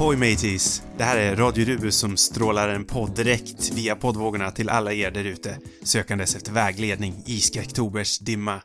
[0.00, 0.82] Ahoy mateys!
[0.98, 5.10] Det här är Radio Rubus som strålar en podd direkt via poddvågorna till alla er
[5.10, 8.62] där ute, sökandes efter vägledning i skräcktobers dimma.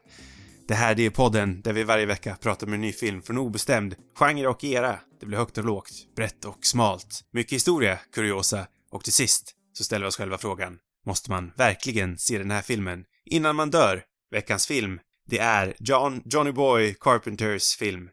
[0.68, 3.38] Det här det är podden där vi varje vecka pratar med en ny film från
[3.38, 5.00] obestämd genre och era.
[5.20, 9.84] Det blir högt och lågt, brett och smalt, mycket historia, kuriosa och till sist så
[9.84, 14.04] ställer vi oss själva frågan, måste man verkligen se den här filmen innan man dör?
[14.32, 15.00] Veckans film,
[15.30, 18.10] det är John, Johnny Boy Carpenters film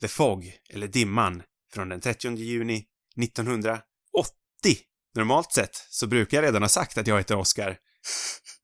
[0.00, 1.42] The Fog, eller Dimman,
[1.74, 2.84] från den 30 juni
[3.22, 3.82] 1980.
[5.14, 7.66] Normalt sett så brukar jag redan ha sagt att jag heter Oscar.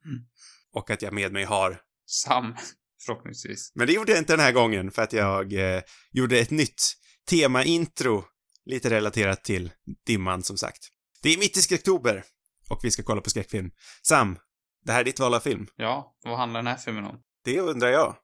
[0.04, 0.24] Mm.
[0.72, 2.54] Och att jag med mig har Sam,
[3.06, 3.72] förhoppningsvis.
[3.74, 6.82] Men det gjorde jag inte den här gången för att jag eh, gjorde ett nytt
[7.30, 8.24] tema-intro,
[8.64, 9.70] lite relaterat till
[10.06, 10.88] dimman som sagt.
[11.22, 12.24] Det är mitt i skräcktober
[12.70, 13.70] och vi ska kolla på skräckfilm.
[14.02, 14.38] Sam,
[14.84, 15.66] det här är ditt val av film.
[15.76, 17.20] Ja, vad handlar den här filmen om?
[17.44, 18.16] Det undrar jag.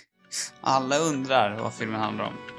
[0.60, 2.51] Alla undrar vad filmen handlar om.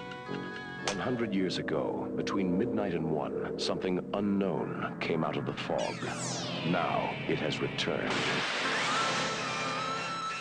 [0.95, 5.95] 100 years ago, between midnight and one, something unknown came out of the fog.
[6.67, 8.13] Now it has returned.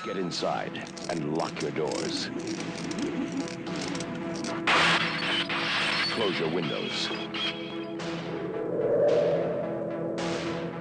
[0.04, 2.28] Get inside and lock your doors.
[6.10, 7.08] Close your windows.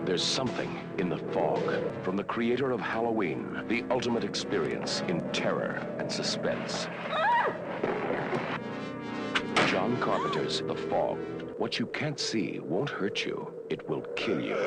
[0.05, 1.61] There's something in the fog.
[2.03, 6.87] From the creator of Halloween, the ultimate experience in terror and suspense.
[9.81, 11.17] John Carpenter's The Fog.
[11.57, 13.51] What you can't see won't hurt you.
[13.69, 14.57] It will kill you.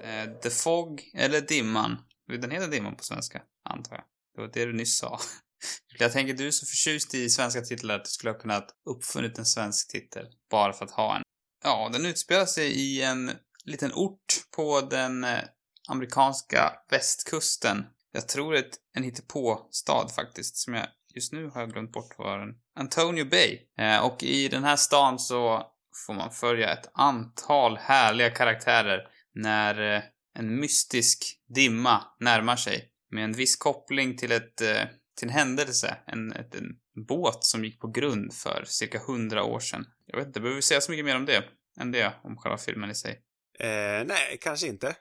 [0.00, 1.98] Eh, The Fog, eller Dimman.
[2.40, 4.04] Den heter Dimman på svenska, antar jag.
[4.34, 5.18] Det var det du nyss sa.
[5.98, 9.38] Jag tänker du är så förtjust i svenska titlar att du skulle ha kunnat uppfunnit
[9.38, 11.22] en svensk titel bara för att ha en.
[11.64, 13.30] Ja, den utspelar sig i en
[13.64, 15.40] liten ort på den eh,
[15.88, 17.84] amerikanska västkusten.
[18.12, 20.86] Jag tror det är en hittepå-stad faktiskt, som jag
[21.16, 22.54] just nu har jag glömt bort vad den...
[22.74, 23.60] Antonio Bay.
[23.78, 25.62] Eh, och i den här stan så
[26.06, 30.02] får man följa ett antal härliga karaktärer när eh,
[30.38, 31.24] en mystisk
[31.54, 34.84] dimma närmar sig med en viss koppling till ett eh,
[35.18, 36.76] till en händelse, en, ett, en
[37.08, 39.86] båt som gick på grund för cirka hundra år sedan.
[40.06, 41.44] Jag vet inte, behöver vi säga så mycket mer om det
[41.80, 43.22] än det, om själva filmen i sig?
[43.58, 44.96] Eh, nej, kanske inte.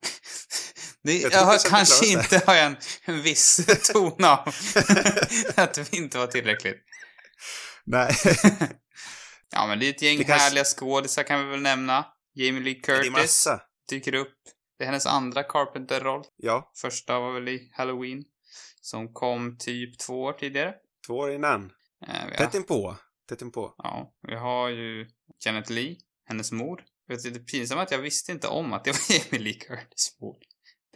[1.06, 4.38] Det, Jag jag, har, vi kanske inte har jag en, en viss ton av
[5.56, 6.76] att det inte var tillräckligt.
[7.84, 8.14] Nej.
[9.50, 12.06] Ja, men det är ett gäng Det kanske- härliga skådisar kan vi väl nämna.
[12.34, 13.60] Jamie Lee det Curtis massa.
[13.90, 14.34] dyker upp.
[14.78, 16.24] Det är hennes andra Carpenter-roll.
[16.36, 18.24] Ja, Första var väl i Halloween.
[18.80, 20.74] Som kom typ två år tidigare.
[21.06, 21.70] två år innan.
[22.30, 22.96] Vi Tätt inpå.
[23.28, 23.74] Tätt inpå.
[23.78, 25.06] ja, vi har ju
[25.44, 25.96] Janet Lee,
[26.28, 26.84] hennes mor.
[27.08, 30.16] Vet, det är pinsamt att jag visste inte om att det var Jamie Lee Curtis
[30.20, 30.36] mor.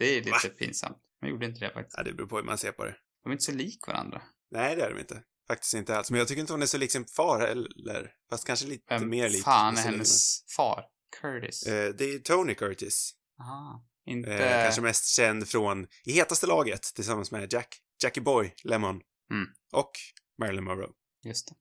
[0.01, 0.53] Det är lite Va?
[0.57, 0.97] pinsamt.
[1.19, 1.97] Jag gjorde inte det faktiskt.
[1.97, 2.95] Ja, det beror på hur man ser på det.
[3.23, 4.21] De är inte så lik varandra.
[4.51, 5.23] Nej, det är de inte.
[5.47, 6.11] Faktiskt inte alls.
[6.11, 8.11] Men jag tycker inte hon är så lik sin far heller.
[8.29, 9.43] Fast kanske lite Vem mer lik.
[9.43, 10.85] fan är hennes far?
[11.21, 11.63] Curtis?
[11.67, 13.11] Eh, det är Tony Curtis.
[13.39, 13.85] Aha.
[14.05, 14.33] Inte...
[14.33, 19.01] Eh, kanske mest känd från I hetaste laget tillsammans med Jack, Jackie Boy, Lemon
[19.31, 19.47] Mm.
[19.71, 19.91] och
[20.39, 20.89] Marilyn Monroe.
[21.23, 21.55] Just det.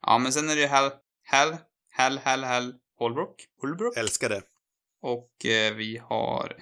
[0.00, 0.90] Ja, men sen är det ju Hal...
[1.22, 1.56] Hal...
[1.90, 2.74] Hal, Hal, Hal...
[2.98, 3.44] Holbrook?
[3.60, 3.96] Holbrook?
[3.96, 4.42] Älskade.
[5.02, 6.56] Och eh, vi har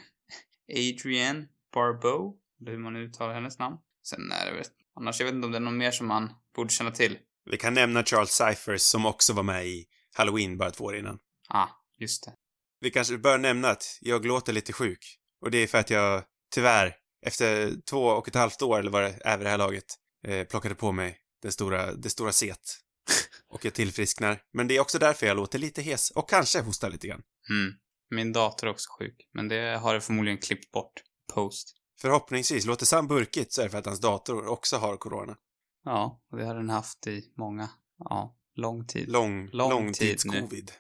[0.71, 3.77] Adrienne Barbeau, eller hur man uttalar hennes namn.
[4.07, 4.65] Sen är det väl...
[4.97, 7.19] Annars, jag vet inte om det är någon mer som man borde känna till.
[7.51, 11.19] Vi kan nämna Charles Cyphers som också var med i Halloween bara två år innan.
[11.49, 11.69] Ah,
[11.99, 12.33] just det.
[12.81, 15.19] Vi kanske bör nämna att jag låter lite sjuk.
[15.41, 16.23] Och det är för att jag
[16.55, 16.95] tyvärr,
[17.27, 19.85] efter två och ett halvt år, eller vad det är vid det här laget,
[20.27, 22.79] eh, plockade på mig det stora, det stora set.
[23.49, 24.41] och jag tillfrisknar.
[24.53, 27.23] Men det är också därför jag låter lite hes och kanske hostar lite grann.
[27.51, 27.75] Mm.
[28.13, 30.93] Min dator är också sjuk, men det har jag förmodligen klippt bort.
[31.35, 31.77] Post.
[32.01, 35.37] Förhoppningsvis, låter Sam burkigt så är det för att hans dator också har corona.
[35.85, 39.09] Ja, och det har den haft i många, ja, lång tid.
[39.09, 40.41] Lång, Lång tid nu.
[40.41, 40.73] långtidscovid.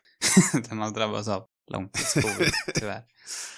[0.68, 3.04] den har drabbats av långtidscovid, tyvärr.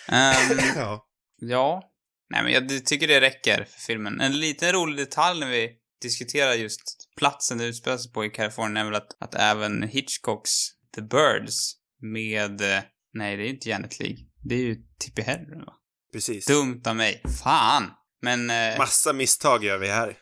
[0.08, 1.06] Ehm, ja.
[1.36, 1.90] Ja.
[2.30, 4.20] Nej, men jag tycker det räcker för filmen.
[4.20, 5.72] En liten rolig detalj när vi
[6.02, 6.82] diskuterar just
[7.16, 10.50] platsen det utspelar sig på i Kalifornien är väl att, att även Hitchcocks
[10.94, 12.84] The Birds med...
[13.14, 14.18] eh, Nej, det är ju inte Janet League.
[14.42, 15.72] Det är ju Tippi Hedren, va?
[16.12, 16.46] Precis.
[16.46, 17.22] Dumt av mig.
[17.44, 17.90] Fan!
[18.22, 18.50] Men...
[18.50, 20.18] Eh, Massa misstag gör vi här.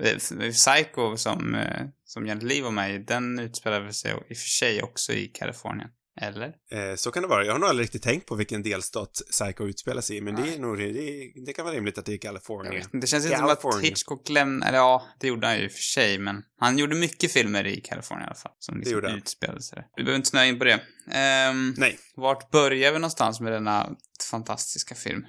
[0.52, 4.48] Psycho som, eh, som Janet Leigh var med i, den utspelar sig i och för
[4.48, 5.88] sig också i Kalifornien.
[6.20, 6.54] Eller?
[6.70, 7.44] Eh, så kan det vara.
[7.44, 10.54] Jag har nog aldrig riktigt tänkt på vilken delstat Psycho utspelar sig i, men det
[10.54, 12.84] är nog, det, det kan vara rimligt att det är Kalifornien.
[12.92, 13.82] det känns inte som att.
[13.82, 16.94] Hitchcock lämnade, eller ja, det gjorde han ju i och för sig, men han gjorde
[16.96, 18.52] mycket filmer i Kalifornien i alla fall.
[18.58, 19.18] Som liksom han.
[19.18, 19.88] utspelade sig.
[19.96, 20.80] Vi behöver inte snöa in på det.
[21.12, 21.98] Ehm, Nej.
[22.16, 23.90] vart börjar vi någonstans med denna
[24.30, 25.26] fantastiska film?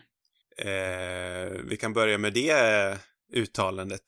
[0.57, 2.97] Eh, vi kan börja med det
[3.33, 4.03] uttalandet.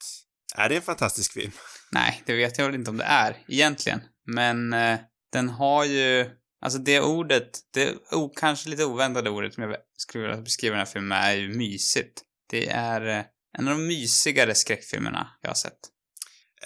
[0.56, 1.52] Är det en fantastisk film?
[1.92, 4.00] Nej, det vet jag väl inte om det är, egentligen.
[4.26, 4.98] Men eh,
[5.32, 6.26] den har ju,
[6.64, 10.86] alltså det ordet, det o, kanske lite oväntade ordet som jag skulle vilja beskriva den
[10.86, 12.22] här filmen med är ju mysigt.
[12.50, 13.24] Det är eh,
[13.58, 15.78] en av de mysigare skräckfilmerna jag har sett.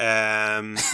[0.01, 0.77] Ehm,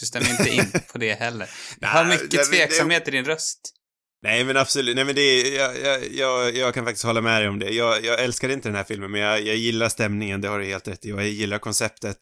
[0.00, 1.50] Du stämmer inte in på det heller.
[1.80, 3.74] Jag har mycket det- tveksamhet i din röst.
[4.22, 7.42] nej men absolut, nej men det är, jag, jag, jag, jag kan faktiskt hålla med
[7.42, 7.70] dig om det.
[7.70, 10.64] Jag, jag älskar inte den här filmen, men jag, jag gillar stämningen, det har du
[10.66, 12.18] helt rätt i, jag gillar konceptet.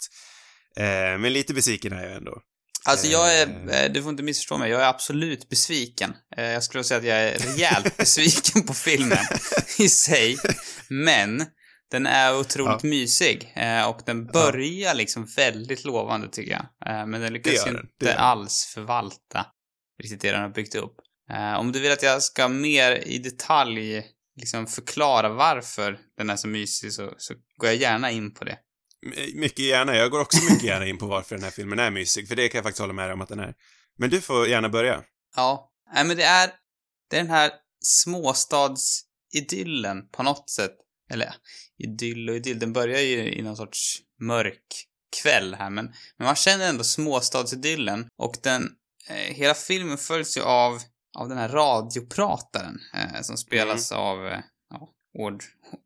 [0.77, 2.41] Eh, men lite besviken är jag ändå.
[2.87, 3.85] Alltså jag är, Eh.
[3.85, 6.15] eh, du får inte missförstå mig, jag är absolut besviken.
[6.37, 9.19] Eh, Jag skulle säga att jag är rejält besviken på filmen
[9.79, 10.37] i sig.
[10.89, 11.47] Men
[11.91, 16.67] den är otroligt mysig eh, och den börjar liksom väldigt lovande tycker jag.
[17.09, 18.17] Men den lyckas Det det inte den.
[18.19, 19.47] alls förvalta
[20.03, 20.95] riktigt det den har byggt upp.
[21.59, 24.03] Om du vill att jag ska mer i detalj
[24.41, 28.59] liksom förklara varför den är så mysig så, så går jag gärna in på det.
[29.03, 31.91] My- Mycket gärna, jag går också mycket gärna in på varför den här filmen är
[31.91, 33.55] mysig, för det kan jag faktiskt hålla med dig om att den är.
[33.99, 35.03] Men du får gärna börja.
[35.37, 36.51] Ja, nej men det är,
[37.11, 37.51] det är den här
[37.85, 40.77] småstadsidyllen på något sätt.
[41.11, 41.35] Eller
[41.79, 44.87] idyll och idyll, den börjar ju i någon sorts mörk
[45.23, 45.85] kväll här men,
[46.17, 48.71] men man känner ändå småstadsidyllen och den,
[49.09, 50.81] eh, hela filmen följs ju av,
[51.19, 54.41] av den här radioprataren eh, som spelas av, eh,
[54.71, 54.89] ja,
[55.19, 55.43] Aud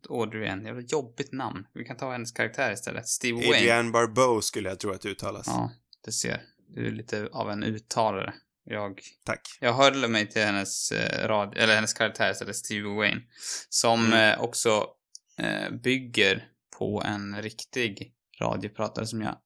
[0.08, 1.66] Audrey, en jävla jobbigt namn.
[1.74, 3.56] Vi kan ta hennes karaktär istället, Steve Wayne.
[3.56, 5.46] Adrienne Barbeau skulle jag tro att det uttalas.
[5.46, 5.70] Ja,
[6.04, 6.42] du ser.
[6.68, 8.34] Du är lite av en uttalare.
[8.64, 9.40] Jag Tack.
[9.60, 13.20] jag höll mig till hennes, eh, rad, eller hennes karaktär istället, Stevie Wayne.
[13.68, 14.34] Som Mm.
[14.34, 14.86] eh, också
[15.38, 16.48] eh, bygger
[16.78, 19.36] på en riktig radiopratare som jag...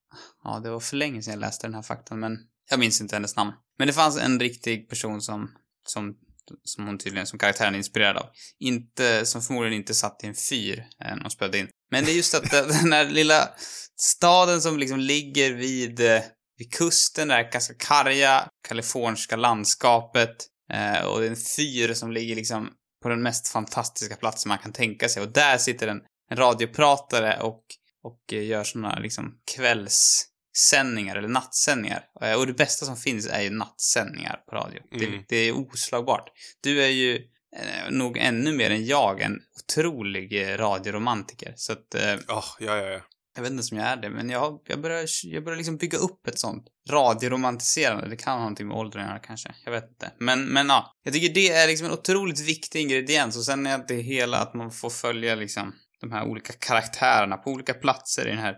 [0.44, 2.38] Ja, det var för länge sedan jag läste den här faktan, men
[2.70, 3.52] jag minns inte hennes namn.
[3.78, 5.50] Men det fanns en riktig person som,
[5.86, 6.16] som,
[6.64, 8.26] som hon tydligen, som karaktären är inspirerad av.
[8.61, 11.69] Inte, som förmodligen inte satt i en fyr eh, när hon spelade in.
[11.91, 13.49] Men det är just att den här lilla
[13.96, 16.23] staden som liksom ligger vid, eh,
[16.58, 20.37] vid kusten, det här ganska karga kaliforniska landskapet.
[20.73, 22.70] Eh, och det är en fyr som ligger liksom
[23.02, 25.23] på den mest fantastiska platsen man kan tänka sig.
[25.23, 26.00] Och där sitter en,
[26.31, 27.62] en radiopratare och,
[28.02, 32.05] och eh, gör såna liksom kvälls kvällssändningar eller nattsändningar.
[32.21, 34.81] Eh, och det bästa som finns är ju nattsändningar på radio.
[34.91, 35.25] Det, Mm.
[35.29, 36.31] det är oslagbart.
[36.62, 37.17] Du är ju
[37.56, 41.53] eh, nog ännu mer än jag en otrolig eh, radioromantiker.
[41.56, 43.01] Så att eh, Åh, ja, ja, ja.
[43.37, 45.99] jag vet inte om jag är det, men jag, jag börjar, jag börjar liksom bygga
[45.99, 48.09] upp ett sånt radioromantiserande.
[48.09, 49.55] Det kan ha någonting med åldern att göra kanske.
[49.65, 50.12] Jag vet inte.
[50.19, 50.93] Men, men ja.
[51.05, 54.55] Jag tycker det är liksom en otroligt viktig ingrediens och sen är det hela att
[54.55, 58.56] man får följa liksom de här olika karaktärerna på olika platser i den här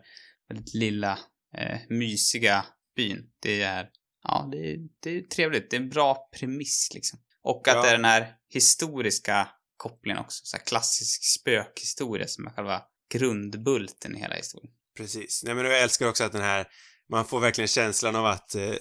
[0.49, 1.19] väldigt lilla,
[1.59, 2.65] eh, mysiga
[2.97, 3.31] byn.
[3.43, 3.89] Det är,
[4.23, 5.71] ja, det är, det är trevligt.
[5.71, 7.19] Det är en bra premiss liksom.
[7.43, 7.83] Och att Ja.
[7.83, 10.45] det är den här historiska kopplingen också.
[10.45, 12.83] Så här klassisk spökhistoria som är själva
[13.13, 14.73] grundbulten i hela historien.
[14.97, 15.43] Precis.
[15.45, 16.67] Nej, men jag älskar också att den här,
[17.11, 18.73] man får verkligen känslan av att eh,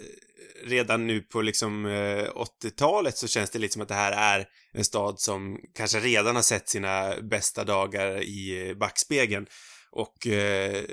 [0.64, 2.30] redan nu på liksom eh,
[2.64, 6.36] 80-talet så känns det lite som att det här är en stad som kanske redan
[6.36, 9.48] har sett sina bästa dagar i eh, backspegeln.
[9.95, 10.83] Och eh,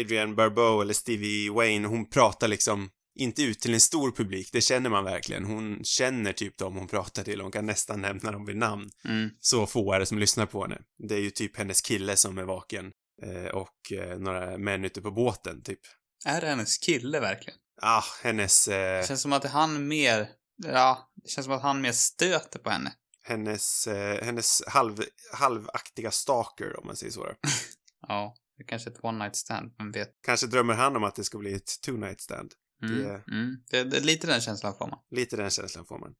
[0.00, 4.60] Adrienne Barbeau eller Stevie Wayne, hon pratar liksom inte ut till en stor publik, det
[4.60, 5.44] känner man verkligen.
[5.44, 8.90] Hon känner typ dem hon pratar till, hon kan nästan nämna dem vid namn.
[9.04, 9.30] Mm.
[9.40, 10.78] Så få är det som lyssnar på henne.
[11.08, 12.92] Det är ju typ hennes kille som är vaken
[13.22, 15.80] eh, och eh, några män ute på båten, typ.
[16.24, 17.58] Är det hennes kille verkligen?
[17.82, 20.28] Ah, hennes, eh, Det känns som att han mer,
[20.66, 22.92] ja, det känns som att han mer stöter på henne.
[23.22, 25.02] hennes, eh, hennes halv,
[25.32, 27.26] halvaktiga stalker, om man säger så.
[28.08, 30.08] Ja, det är kanske är ett one night stand, vem vet.
[30.26, 32.52] Kanske drömmer han om att det ska bli ett two night stand.
[32.82, 32.98] Mm.
[33.02, 33.56] Det- Mm.
[33.70, 34.98] Det, det är lite den känslan får man.
[35.10, 36.12] Lite den känslan får man.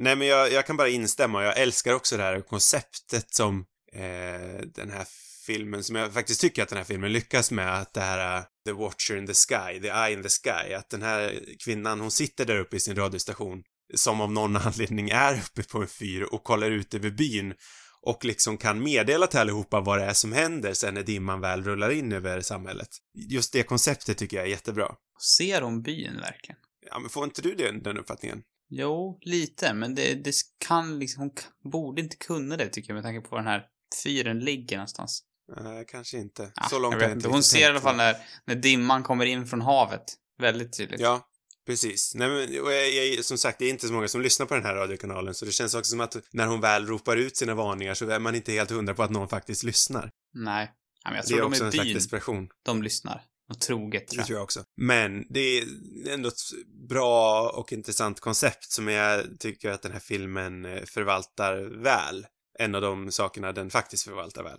[0.00, 1.44] Nej, men jag, jag kan bara instämma.
[1.44, 5.06] Jag älskar också det här konceptet som eh, den här
[5.46, 8.44] filmen, som jag faktiskt tycker att den här filmen lyckas med, att det här eh,
[8.66, 12.10] The Watcher in the Sky, The Eye in the Sky, att den här kvinnan, hon
[12.10, 13.62] sitter där uppe i sin radiostation
[13.94, 17.54] som av någon anledning är uppe på en fyr och kollar ut över byn
[18.02, 21.64] och liksom kan meddela till allihopa vad det är som händer sen när dimman väl
[21.64, 22.88] rullar in över samhället.
[23.14, 24.94] Just det konceptet tycker jag är jättebra.
[25.36, 26.56] Ser hon byn verkligen?
[26.90, 28.42] Ja, men får inte du den, den uppfattningen?
[28.70, 32.94] Jo, lite, men det, det kan liksom, hon kan, borde inte kunna det tycker jag
[32.94, 33.66] med tanke på var den här
[34.04, 35.22] fyren ligger någonstans.
[35.60, 36.52] Nej, kanske inte.
[36.56, 37.28] Ja, så långt jag vet inte.
[37.28, 40.04] Hon ser i alla fall när, när dimman kommer in från havet.
[40.38, 41.00] Väldigt tydligt.
[41.00, 41.28] Ja,
[41.68, 42.14] precis.
[42.14, 44.64] Nej, men jag, jag, som sagt, det är inte så många som lyssnar på den
[44.64, 47.94] här radiokanalen, så det känns också som att när hon väl ropar ut sina varningar
[47.94, 50.10] så är man inte helt hundra på att någon faktiskt lyssnar.
[50.34, 50.70] Nej.
[51.04, 52.48] Men jag Det tror är de också i en slags desperation.
[52.62, 53.22] de lyssnar.
[53.50, 54.26] Och troget Det tror jag.
[54.26, 54.64] tror jag också.
[54.76, 55.64] Men det är
[56.08, 56.40] ändå ett
[56.88, 62.26] bra och intressant koncept som jag tycker att den här filmen eh, förvaltar väl.
[62.58, 64.58] En av de sakerna den faktiskt förvaltar väl.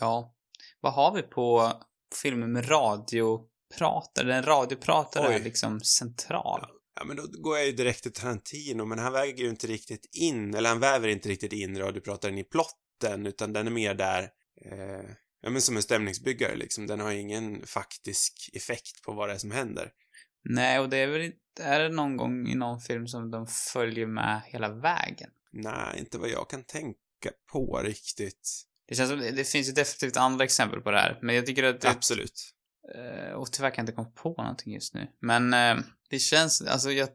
[0.00, 0.34] Ja.
[0.80, 1.72] Vad har vi på
[2.22, 2.64] filmer med
[3.74, 4.26] radiopratare?
[4.26, 5.34] Den radiopratare Oj.
[5.34, 6.66] är liksom central.
[7.00, 10.10] Ja, men då går jag ju direkt till Tarantino, men han väger ju inte riktigt
[10.12, 14.22] in, eller han väver inte riktigt in radioprataren i plotten, utan den är mer där,
[14.64, 15.10] eh,
[15.42, 16.86] ja men som en stämningsbyggare liksom.
[16.86, 19.90] Den har ingen faktisk effekt på vad det är som händer.
[20.48, 21.38] Nej, och det är väl inte...
[21.60, 25.30] Är det någon gång i någon film som de följer med hela vägen?
[25.52, 28.62] Nej, inte vad jag kan tänka på riktigt.
[28.88, 29.18] Det känns som...
[29.18, 31.90] Det finns ju definitivt andra exempel på det här, men jag tycker att det...
[31.90, 32.55] Absolut.
[32.94, 35.08] Eh, och tyvärr kan jag inte komma på någonting just nu.
[35.20, 37.08] Men eh, det känns, alltså jag,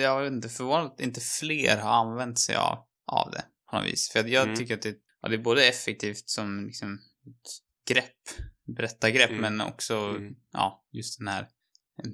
[0.00, 2.78] jag är inte förvånad att inte fler har använt sig av,
[3.12, 4.10] av det på något vis.
[4.12, 4.56] För jag Mm.
[4.56, 6.94] tycker att det, ja, det är både effektivt som liksom
[7.26, 7.50] ett
[7.94, 8.46] grepp,
[8.76, 9.40] berättargrepp, Mm.
[9.40, 10.32] men också, Mm.
[10.52, 11.48] ja, just den här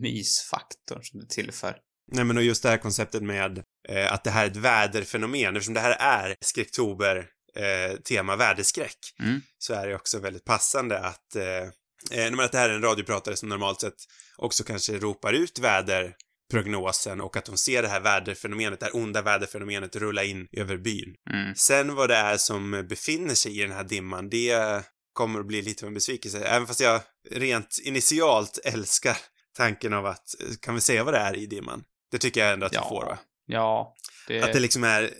[0.01, 1.77] mysfaktorn som det tillför.
[2.13, 5.57] Nej men och just det här konceptet med eh, att det här är ett väderfenomen,
[5.57, 9.41] eftersom det här är skräcktober eh, tema väderskräck, Mm.
[9.59, 11.71] så är det också väldigt passande att, eh,
[12.11, 13.95] eh, men att det här är en radiopratare som normalt sett
[14.37, 19.23] också kanske ropar ut väderprognosen och att de ser det här väderfenomenet, det här onda
[19.23, 21.15] väderfenomenet rulla in över byn.
[21.31, 21.55] Mm.
[21.55, 24.83] Sen vad det är som befinner sig i den här dimman, det
[25.13, 26.45] kommer att bli lite av en besvikelse.
[26.45, 29.17] Även fast jag rent initialt älskar
[29.57, 30.25] tanken av att,
[30.61, 31.83] kan vi säga vad det är i dimman?
[32.11, 32.89] Det tycker jag ändå att vi Ja.
[32.89, 33.19] får va?
[33.47, 33.95] Ja,
[34.29, 34.43] det...
[34.43, 35.11] Att det liksom är eh,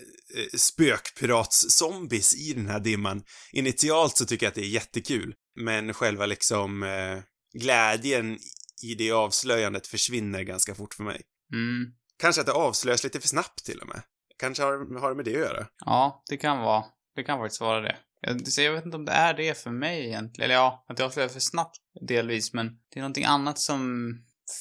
[0.57, 3.23] spökpirats-zombies i den här dimman.
[3.51, 7.19] Initialt så tycker jag att det är jättekul, men själva liksom eh,
[7.53, 8.39] glädjen
[8.83, 11.21] i det avslöjandet försvinner ganska fort för mig.
[11.53, 11.93] Mm.
[12.19, 14.01] Kanske att det avslöjas lite för snabbt till och med.
[14.39, 15.67] Kanske har, har det med det att göra.
[15.85, 16.83] Ja, det kan vara.
[17.15, 17.97] Det kan faktiskt vara det.
[18.21, 20.45] Jag, så jag vet inte om det är det för mig egentligen.
[20.45, 24.13] Eller ja, att jag avslöjar för snabbt delvis, men det är någonting annat som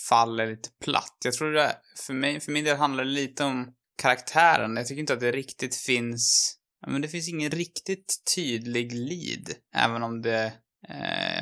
[0.09, 1.17] faller lite platt.
[1.25, 1.77] Jag tror det,
[2.07, 3.73] för mig, för min del handlar det lite om
[4.03, 4.77] karaktären.
[4.77, 9.55] Jag tycker inte att det riktigt finns, men det finns ingen riktigt tydlig lead.
[9.75, 10.53] Även om det,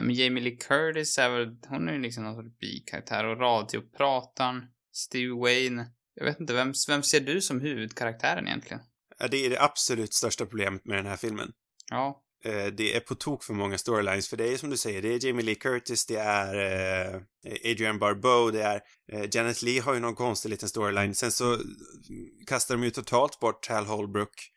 [0.03, 4.63] men Jamie Lee Curtis är väl, hon är ju liksom någon sorts bikaraktär och radioprataren,
[4.93, 5.87] Steve Wayne.
[6.15, 8.81] Jag vet inte, vem, vem ser du som huvudkaraktären egentligen?
[9.19, 11.53] Ja, Det är det absolut största problemet med den här filmen.
[11.91, 12.23] Ja.
[12.45, 15.09] Eh, Det är på tok för många storylines, för det är som du säger, det
[15.09, 17.21] är Jamie Lee Curtis, det är eh,
[17.73, 18.81] Adrian Barbeau, det är
[19.13, 21.15] eh, Janet Leigh har ju någon konstig liten storyline.
[21.15, 21.59] Sen så
[22.47, 24.51] kastar de ju totalt bort Hal Holbrook.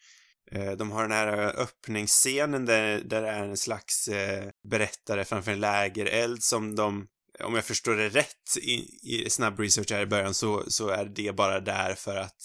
[0.52, 5.26] Eh, de har den här eh, öppningsscenen där, där det är en slags eh, berättare
[5.26, 7.08] framför en lägereld som de
[7.44, 11.06] om jag förstår det rätt i, i snabb research här i början så, så är
[11.06, 12.38] det bara där för att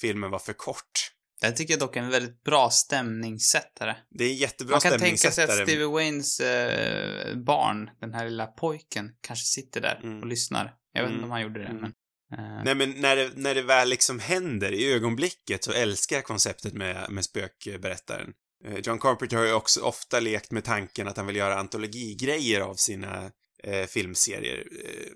[0.00, 1.10] filmen var för kort.
[1.42, 3.96] Jag tycker dock en väldigt bra stämningssättare.
[4.10, 5.66] Det är en jättebra Man kan tänka sig att stämningssättare.
[5.66, 10.20] Stevie Waynes eh, barn, den här lilla pojken, kanske sitter där Mm.
[10.20, 10.74] och lyssnar.
[10.92, 11.14] Jag vet Mm.
[11.14, 11.80] inte om han gjorde det, Mm.
[11.82, 11.92] men...
[12.38, 16.24] eh, Nej men när det, när det väl liksom händer i ögonblicket så älskar jag
[16.24, 18.32] konceptet med, med spökberättaren.
[18.64, 22.60] Eh, John Carpenter har ju också ofta lekt med tanken att han vill göra antologigrejer
[22.60, 23.30] av sina
[23.64, 24.58] eh, filmserier.
[24.84, 25.06] Eh,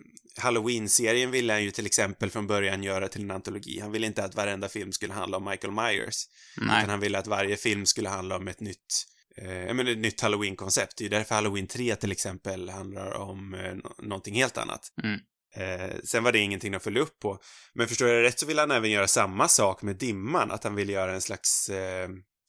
[0.43, 3.81] Halloween-serien ville han ju till exempel från början göra till en antologi.
[3.81, 6.25] Han ville inte att varenda film skulle handla om Michael Myers.
[6.57, 6.79] nej.
[6.79, 9.05] Utan han ville att varje film skulle handla om ett nytt,
[9.37, 10.97] eh, menar ett nytt Halloween-koncept.
[10.97, 14.81] Det är ju därför Halloween 3 till exempel handlar om eh, nå- någonting helt annat.
[15.03, 15.21] Mm.
[15.57, 17.39] Eh, sen var det ingenting de följde upp på.
[17.75, 20.75] Men förstår jag rätt så vill han även göra samma sak med Dimman, att han
[20.75, 22.09] vill göra en slags, eh,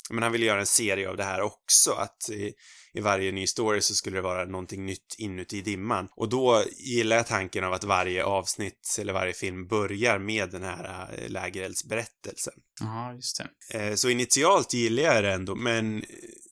[0.10, 2.54] men han vill göra en serie av det här också, att i,
[2.94, 6.08] i varje ny story så skulle det vara någonting nytt inuti Dimman.
[6.16, 10.64] Och då gillar jag tanken av att varje avsnitt eller varje film börjar med den
[10.64, 12.54] här eh, lägereldsberättelsen.
[12.80, 13.78] Jaha, just det.
[13.80, 16.06] Eh, Så initialt gillar jag det ändå, men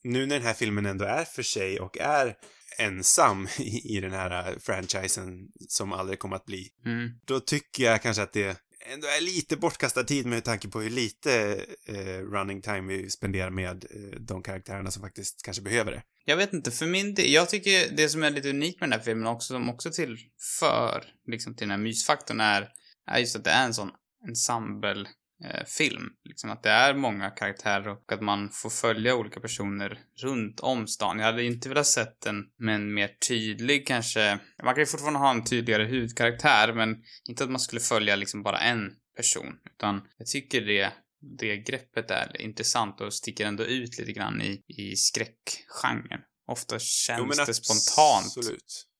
[0.03, 2.36] nu när den här filmen ändå är för sig och är
[2.77, 7.10] ensam i i den här eh, franchisen som aldrig kommer att bli, Mm.
[7.25, 8.58] då tycker jag kanske att det
[8.94, 13.50] ändå är lite bortkastad tid med tanke på hur lite eh, running time vi spenderar
[13.50, 16.03] med eh, de karaktärerna som faktiskt kanske behöver det.
[16.25, 19.00] Jag vet inte, för min del, jag tycker det som är lite unikt med den
[19.00, 22.70] här filmen också, som också tillför liksom till den här mysfaktorn är,
[23.12, 23.92] är just att det är en sån
[24.27, 25.06] ensemble
[25.44, 26.10] eh, film.
[26.25, 30.88] Liksom att det är många karaktärer och att man får följa olika personer runt om
[30.88, 31.20] stan.
[31.20, 35.20] Jag hade inte velat sett den med en mer tydlig kanske, man kan ju fortfarande
[35.20, 39.58] ha en tydligare huvudkaraktär men inte att man skulle följa liksom bara en person.
[39.75, 40.94] Utan jag tycker det
[41.38, 46.22] det greppet är intressant och sticker ändå ut lite grann i, i skräckgenren.
[46.48, 48.34] Ofta känns det spontant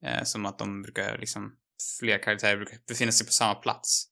[0.06, 1.54] eh, som att de brukar liksom,
[2.00, 4.08] flera karaktärer brukar befinna sig på samma plats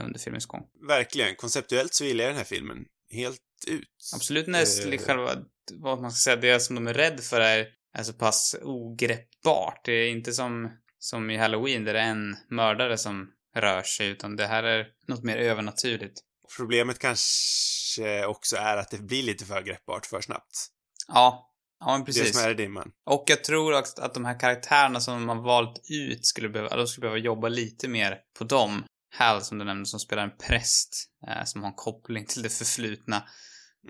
[0.00, 0.62] under filmens gång.
[0.88, 1.36] Verkligen.
[1.36, 4.10] Konceptuellt så gillar jag den här filmen helt ut.
[4.14, 4.98] Absolut när Eh.
[4.98, 5.36] själva,
[5.72, 7.66] vad man ska säga, det som de är rädd för är,
[7.98, 9.84] är så pass ogreppbart.
[9.84, 14.08] Det är inte som, som i Halloween där det är en mördare som rör sig,
[14.08, 16.20] utan det här är något mer övernaturligt.
[16.56, 20.66] Problemet kanske också är att det blir lite för greppbart för snabbt.
[21.08, 22.32] Ja, ja men Det precis.
[22.40, 22.90] som är dimman.
[23.06, 26.86] Och jag tror också att de här karaktärerna som man valt ut skulle behöva, de
[26.86, 28.84] skulle behöva jobba lite mer på dem.
[29.14, 32.50] Hal som du nämnde som spelar en präst eh, som har en koppling till det
[32.50, 33.28] förflutna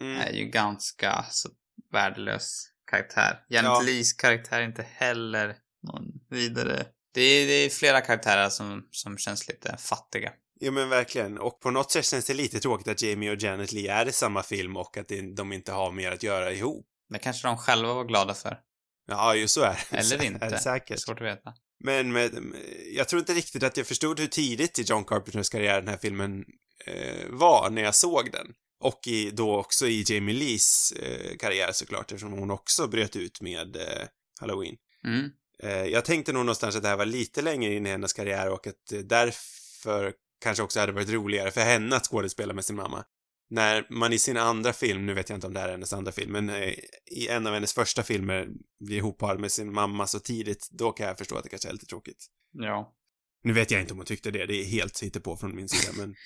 [0.01, 0.21] Mm.
[0.21, 1.49] är ju ganska så
[1.93, 3.45] värdelös karaktär.
[3.49, 3.81] Janet Ja.
[3.81, 6.87] Lees karaktär är inte heller någon vidare.
[7.15, 10.33] Det är, det är flera karaktärer som, som känns lite fattiga.
[10.61, 11.39] Ja men verkligen.
[11.39, 14.13] Och på något sätt känns det lite tråkigt att Jamie och Janet Lee är i
[14.13, 16.87] samma film och att de inte har mer att göra ihop.
[17.09, 18.59] Det kanske de själva var glada för.
[19.07, 19.97] Ja, ju så är det.
[19.97, 20.47] Eller inte.
[20.47, 21.01] Är det säkert.
[21.01, 21.55] Svårt att veta.
[21.85, 22.55] Men med,
[22.93, 25.99] jag tror inte riktigt att jag förstod hur tidigt i John Carpenters karriär den här
[26.03, 26.45] filmen
[26.87, 28.55] eh, var när jag såg den.
[28.81, 33.41] Och i, då också i Jamie Lees eh, karriär såklart, eftersom hon också bröt ut
[33.41, 34.07] med eh,
[34.41, 34.77] Halloween.
[35.05, 35.31] Mm.
[35.63, 38.51] Eh, jag tänkte nog någonstans att det här var lite längre in i hennes karriär
[38.51, 40.13] och att eh, därför
[40.43, 43.05] kanske också hade varit roligare för henne att skådespela med sin mamma.
[43.53, 45.93] När man i sin andra film, nu vet jag inte om det här är hennes
[45.93, 46.75] andra film, men eh,
[47.07, 48.49] i en av hennes första filmer
[48.81, 51.73] blir ihopparad med sin mamma så tidigt, då kan jag förstå att det kanske är
[51.73, 52.27] lite tråkigt.
[52.53, 52.95] Ja.
[53.45, 55.93] Nu vet jag inte om hon tyckte det, det är helt på från min sida,
[55.97, 56.15] men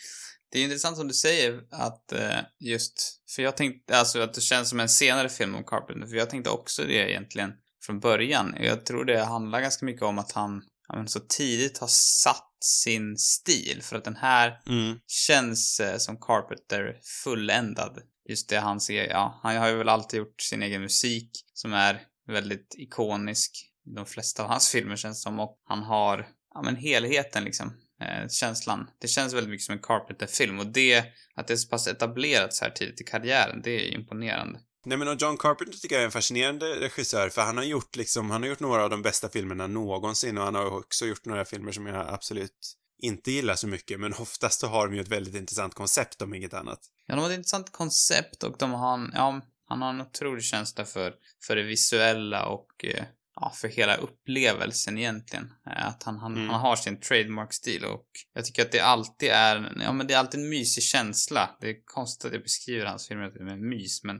[0.52, 4.40] Det är intressant som du säger att eh, just, för jag tänkte, alltså att det
[4.40, 7.52] känns som en senare film om Carpenter, för jag tänkte också det egentligen
[7.82, 8.54] från början.
[8.60, 10.62] Jag tror det handlar ganska mycket om att han
[11.06, 17.00] så tidigt har satt sin stil, för att den här mm, känns eh, som Carpenter
[17.24, 18.02] fulländad.
[18.28, 21.72] Just det han ser, ja, han har ju väl alltid gjort sin egen musik som
[21.72, 26.62] är väldigt ikonisk i de flesta av hans filmer känns som och han har, ja
[26.62, 28.90] men helheten liksom, eh, känslan.
[28.98, 32.54] Det känns väldigt mycket som en Carpenter-film och det, att det är så pass etablerat
[32.54, 34.60] så här tidigt i karriären, det är imponerande.
[34.86, 37.96] Nej men och John Carpenter tycker jag är en fascinerande regissör för han har gjort
[37.96, 41.24] liksom, han har gjort några av de bästa filmerna någonsin och han har också gjort
[41.24, 45.00] några filmer som jag absolut inte gillar så mycket men oftast så har de ju
[45.00, 46.78] ett väldigt intressant koncept om inget annat.
[47.06, 50.44] Ja, de har ett intressant koncept och de har en, ja, han har en otrolig
[50.44, 51.14] känsla för,
[51.46, 53.04] för det visuella och eh,
[53.40, 55.52] ja, för hela upplevelsen egentligen.
[55.66, 56.48] Eh, Att han, han, Mm.
[56.48, 60.18] han har sin trademark-stil och jag tycker att det alltid är, ja men det är
[60.18, 61.50] alltid en mysig känsla.
[61.60, 64.16] Det är konstigt att jag beskriver hans filmer med mys, men,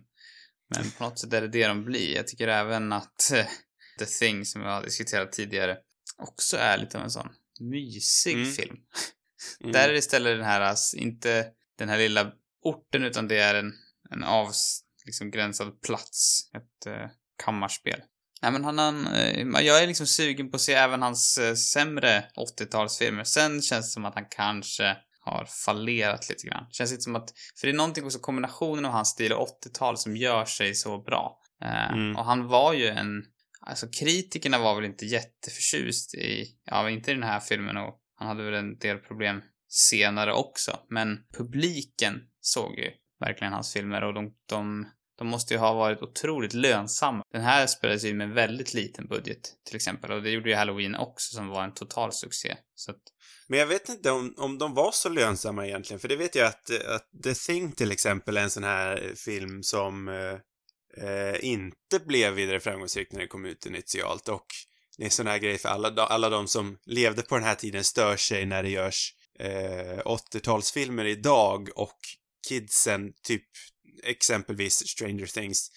[0.75, 2.17] men på något sätt är det det de blir.
[2.17, 3.47] Jag tycker även att eh,
[3.99, 5.77] The Thing, som jag har diskuterat tidigare,
[6.17, 7.29] också är lite av en sån
[7.61, 8.53] mysig Mm.
[8.53, 8.77] film.
[9.61, 9.73] Mm.
[9.73, 11.47] Där är det istället den här, alltså, inte
[11.79, 13.73] den här lilla orten, utan det är en,
[14.11, 15.31] en avs, liksom
[15.87, 16.51] plats.
[16.57, 17.11] Ett eh,
[17.45, 18.03] kammarspel.
[18.43, 21.55] Nej men han, han eh, jag är liksom sugen på att se även hans eh,
[21.55, 22.25] sämre
[22.61, 23.25] 80-talsfilmer.
[23.25, 26.67] Sen känns det som att han kanske har fallerat lite grann.
[26.71, 29.99] Känns inte som att, för det är någonting också kombinationen av hans stil och 80-tal
[29.99, 31.39] som gör sig så bra.
[31.63, 32.17] Eh, Mm.
[32.17, 33.25] Och han var ju en,
[33.61, 38.29] alltså kritikerna var väl inte jätteförtjust i, ja inte i den här filmen och han
[38.29, 40.79] hade väl en del problem senare också.
[40.91, 44.87] Men publiken såg ju verkligen hans filmer och de, de,
[45.19, 47.23] de måste ju ha varit otroligt lönsamma.
[47.33, 50.95] Den här spelades ju med väldigt liten budget till exempel och det gjorde ju Halloween
[50.95, 52.57] också som var en total succé.
[52.75, 53.03] Så att,
[53.49, 56.47] men jag vet inte om, om de var så lönsamma egentligen, för det vet jag
[56.47, 60.39] att, eh, att The Thing till exempel är en sån här eh, film som eh,
[61.09, 64.47] eh, inte blev vidare framgångsrik när den kom ut initialt och
[64.97, 67.55] det är en sån här grej för alla, alla de som levde på den här
[67.55, 71.99] tiden stör sig när det görs eh, 80-talsfilmer idag och
[72.49, 73.45] kidsen, typ
[74.05, 75.71] exempelvis Stranger Things,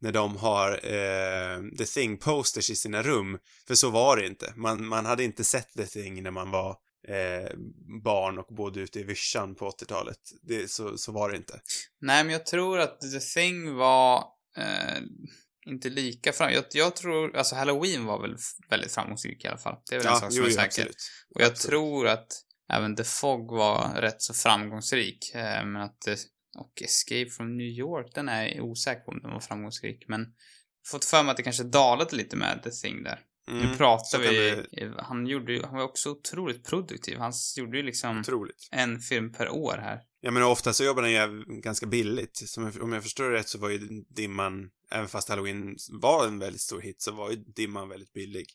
[0.00, 3.38] när de har eh, The Thing-posters i sina rum.
[3.66, 4.52] För så var det inte.
[4.56, 6.76] Man, man hade inte sett The Thing när man var
[7.08, 7.50] eh,
[8.04, 10.18] barn och bodde ute i vischan på 80-talet.
[10.42, 11.60] Det, så, så var det inte.
[12.00, 14.24] nej men jag tror att The Thing var
[14.56, 15.02] eh,
[15.66, 16.52] inte lika fram...
[16.52, 18.36] Jag, jag tror, alltså Halloween var väl
[18.70, 19.76] väldigt framgångsrik i alla fall.
[19.90, 20.64] Det är väl en sak som är säker.
[20.64, 20.96] absolut.
[21.34, 21.70] Och jag Absolut.
[21.70, 22.26] tror att
[22.72, 25.34] även The Fog var rätt så framgångsrik.
[25.34, 26.08] Eh, men att,
[26.58, 30.04] och Escape from New York, den är osäker på om den var framgångsrik.
[30.08, 30.26] Men
[30.90, 33.20] fått för mig att det kanske dalade lite med The Thing där.
[33.50, 37.18] Mm, nu pratar vi, det- han gjorde ju, han var också otroligt produktiv.
[37.18, 38.68] Han gjorde ju liksom Otroligt.
[38.70, 40.00] en film per år här.
[40.20, 42.36] Jag menar ofta så jobbar den ju ganska billigt.
[42.36, 43.78] Som om jag förstår det rätt så var ju
[44.16, 48.46] Dimman, även fast Halloween var en väldigt stor hit, så var ju Dimman väldigt billig.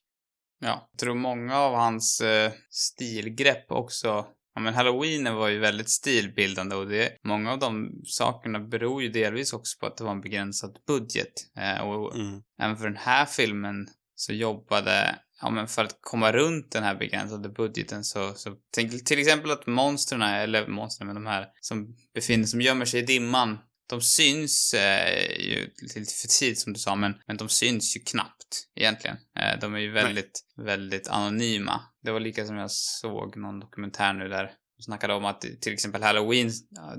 [0.61, 4.25] Ja, jag tror många av hans eh, stilgrepp också
[4.55, 9.09] Ja men halloween var ju väldigt stilbildande och det, många av de sakerna beror ju
[9.09, 11.33] delvis också på att det var en begränsad budget.
[11.57, 12.41] Eh, och Mm.
[12.61, 13.87] även för den här filmen
[14.19, 19.05] så jobbade, ja men för att komma runt den här begränsade budgeten så, så tänk
[19.05, 23.05] till exempel att monstren, eller monstren, men de här som befinner som gömmer sig i
[23.05, 23.57] dimman,
[23.89, 27.99] de syns eh, ju lite för tidigt som du sa, men, men de syns ju
[27.99, 29.17] knappt egentligen.
[29.39, 31.81] Eh, de är ju väldigt, väldigt anonyma.
[32.03, 35.73] Det var lika som jag såg någon dokumentär nu där de snackade om att till
[35.73, 36.51] exempel Halloween,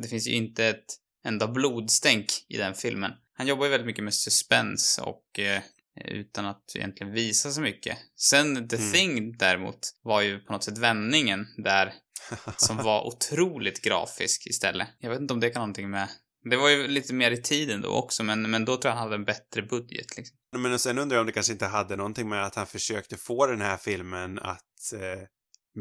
[0.02, 0.87] det finns ju inte ett
[1.24, 3.12] enda blodstänk i den filmen.
[3.33, 5.62] Han jobbar ju väldigt mycket med suspense och eh,
[6.05, 7.98] utan att egentligen visa så mycket.
[8.16, 8.92] Sen The Mm.
[8.92, 11.92] Thing däremot var ju på något sätt vändningen där
[12.57, 14.88] som var otroligt grafisk istället.
[14.98, 16.09] Jag vet inte om det kan ha någonting med...
[16.50, 19.03] Det var ju lite mer i tiden då också, men, men då tror jag han
[19.03, 20.37] hade en bättre budget liksom.
[20.57, 23.46] Men sen undrar jag om det kanske inte hade någonting med att han försökte få
[23.46, 25.26] den här filmen att eh,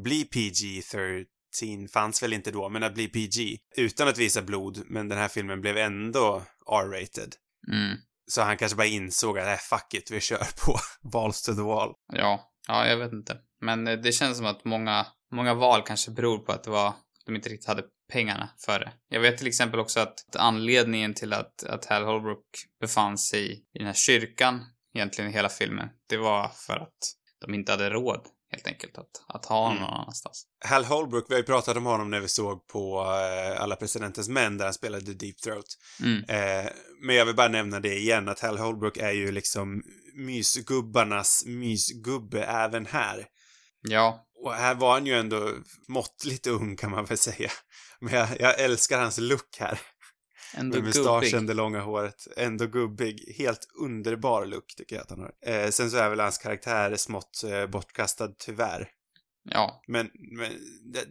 [0.04, 5.10] bli PG-13 fanns väl inte då, men att bli PG utan att visa blod, men
[5.10, 7.36] den här filmen blev ändå R-rated.
[7.72, 7.98] Mm.
[8.30, 10.80] Så han kanske bara insåg att, äh, fuck it, vi kör på
[11.12, 11.94] balls to the wall.
[12.13, 13.38] Ja, ja, jag vet inte.
[13.62, 16.94] Men eh, det känns som att många, många val kanske beror på att det var,
[17.26, 18.92] de inte riktigt hade pengarna för det.
[19.10, 22.46] Jag vet till exempel också att anledningen till att, att Hal Holbrook
[22.82, 24.65] befann sig i den här kyrkan
[24.96, 26.98] egentligen i hela filmen, det var för att
[27.42, 28.22] de inte hade råd
[28.63, 29.89] helt enkelt att, att ha honom Mm.
[29.89, 30.45] någon annanstans.
[30.65, 34.30] Hal Holbrook, vi har ju pratat om honom när vi såg på eh, Alla Presidentens
[34.30, 35.65] Män där han spelade Deep Throat.
[36.04, 36.24] Mm.
[36.28, 39.82] Eh, men jag vill bara nämna det igen, att Hal Holbrook är ju liksom
[40.54, 43.26] mysgubbarnas mysgubbe även här.
[43.82, 45.52] Ja, Och här var han ju ändå
[45.88, 47.52] måttligt ung kan man väl säga.
[48.02, 49.80] Men jag, jag älskar hans look här.
[50.53, 52.27] Ändå Med mustaschen, det långa håret.
[52.38, 53.35] Ändå gubbig.
[53.38, 55.31] Helt underbar look tycker jag att han har.
[55.45, 58.89] Eh, sen så är väl hans karaktär smått eh, bortkastad tyvärr.
[59.51, 60.51] Ja, Men, men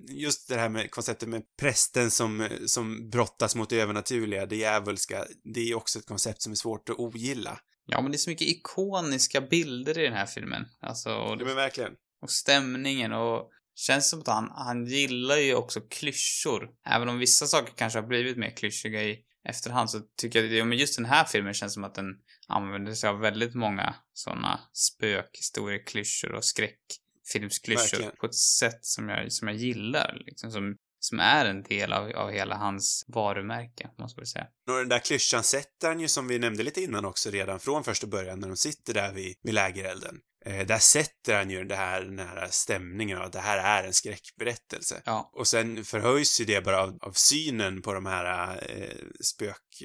[0.09, 5.25] just det här med konceptet med prästen som, som brottas mot det övernaturliga, det djävulska,
[5.55, 7.61] det är också ett koncept som är svårt att ogilla.
[7.87, 10.65] ja, men det är så mycket ikoniska bilder i den här filmen.
[10.81, 11.93] Alltså, och Ja, men verkligen.
[12.23, 16.69] och stämningen och känns som att han, han gillar ju också klyschor.
[16.87, 19.19] Även om vissa saker kanske har blivit mer klyschiga i
[19.49, 22.17] efterhand så tycker jag ja, men just den här filmen känns som att den
[22.49, 28.17] använder sig av väldigt många sådana spökhistorieklyschor och skräckfilmsklyschor Verkligen.
[28.21, 30.23] på ett sätt som jag, som jag gillar.
[30.27, 34.47] Liksom, som, som är en del av, av hela hans varumärke, måste man säga.
[34.71, 37.85] Och den där klyschan sätter han ju som vi nämnde lite innan också redan från
[37.85, 40.17] första början när de sitter där vid, vid lägerelden.
[40.47, 43.87] Eh, där sätter han ju det här, den här stämningen av att det här är
[43.87, 45.03] en skräckberättelse.
[45.05, 48.95] Ja, Och sen förhöjs ju det bara av, av synen på de här eh,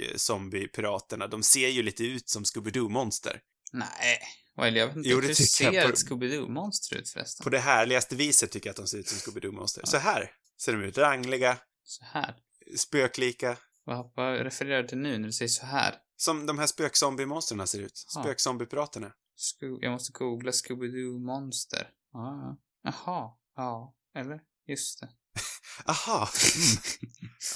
[0.07, 1.27] spök-zombie-piraterna.
[1.27, 3.39] De ser ju lite ut som Scooby-Doo-monster.
[3.73, 4.19] nej.
[4.57, 7.43] Well, jag vet inte Jo, hur det jag ser på- ett Scooby-Doo-monster ut förresten.
[7.43, 9.81] På det härligaste viset tycker jag att de ser ut som Scooby-Doo-monster.
[9.85, 10.31] Så här
[10.65, 10.97] ser de ut.
[10.97, 12.35] Rangliga, Så här.
[12.77, 13.57] spöklika.
[13.83, 15.95] Vad, vad refererar du till nu när du säger så här?
[16.17, 18.05] Som de här spökzombie-monstren ser ut.
[18.15, 18.21] Ja.
[18.23, 19.11] Spökzombie-piraterna.
[19.81, 21.89] Jag måste googla Scooby-Doo monster.
[22.13, 22.55] Ah.
[22.83, 23.31] Jaha.
[23.55, 23.95] Ja.
[24.15, 24.39] Eller?
[24.67, 25.09] Just det.
[25.85, 26.29] Aha!
[26.55, 26.77] Mm.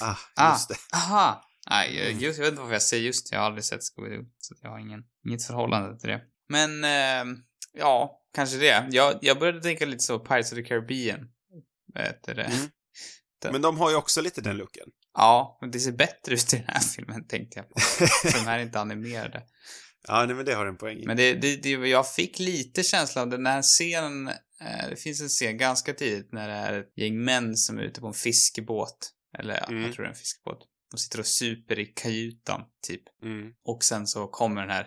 [0.00, 0.52] Ah, Ah.
[0.52, 0.76] just det.
[0.96, 1.44] Aha!
[1.70, 3.34] Nej, jag- just, jag vet inte varför jag säger just det.
[3.36, 4.26] Jag har aldrig sett Scooby-Doo.
[4.38, 6.20] Så jag har ingen, inget förhållande till det.
[6.48, 7.36] Men, ehm,
[7.72, 8.88] ja, kanske det.
[8.90, 11.28] Jag, jag började tänka lite så Pirates of the Caribbean.
[11.94, 12.44] Vet du det?
[12.44, 12.68] Mm.
[13.52, 14.88] Men de har ju också lite den looken.
[15.14, 17.80] Ja, men det ser bättre ut i den här filmen tänkte jag på.
[18.32, 19.42] De här är inte animerade.
[20.08, 21.06] Ja, nej, men det har en poäng i.
[21.06, 25.20] Men det, det, det, jag fick lite känsla av den här scenen, eh, det finns
[25.20, 28.14] en scen ganska tidigt när det är ett gäng män som är ute på en
[28.14, 29.12] fiskebåt.
[29.38, 29.82] Eller Mm.
[29.82, 30.58] jag tror det är en fiskebåt.
[30.90, 33.02] De sitter och super i kajutan, typ.
[33.22, 33.52] Mm.
[33.64, 34.86] Och sen så kommer den här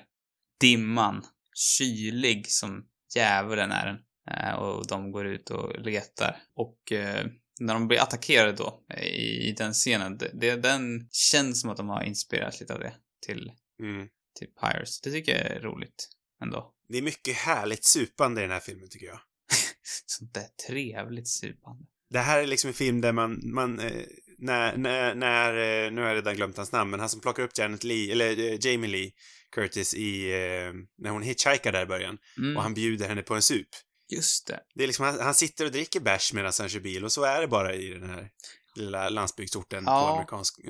[0.59, 2.85] dimman, kylig som
[3.15, 3.97] djävulen är den.
[4.37, 6.37] Eh, och de går ut och letar.
[6.55, 7.25] Och eh,
[7.61, 11.77] när de blir attackerade då, i, i den scenen, det, det, den känns som att
[11.77, 12.93] de har inspirerat lite av det
[13.25, 14.07] till, Mm.
[14.39, 15.01] till Pirates.
[15.01, 16.09] Det tycker jag är roligt
[16.43, 16.73] ändå.
[16.89, 19.19] Det är mycket härligt supande i den här filmen, tycker jag.
[20.05, 21.85] Sånt där trevligt supande.
[22.09, 23.91] Det här är liksom en film där man, man eh,
[24.37, 25.49] när, när, när,
[25.85, 28.11] eh, nu har jag redan glömt hans namn, men han som plockar upp Janet Lee,
[28.11, 29.11] eller eh, Jamie Lee
[29.55, 33.35] Curtis i, eh, när hon hitchhikar där i början, Mm, och han bjuder henne på
[33.35, 33.67] en sup.
[34.11, 34.59] Just det.
[34.75, 37.23] Det är liksom, han, han sitter och dricker bärs medan han kör bil, och så
[37.23, 38.29] är det bara i den här
[38.75, 40.13] lilla landsbygdsorten på Ja.
[40.13, 40.61] amerikanska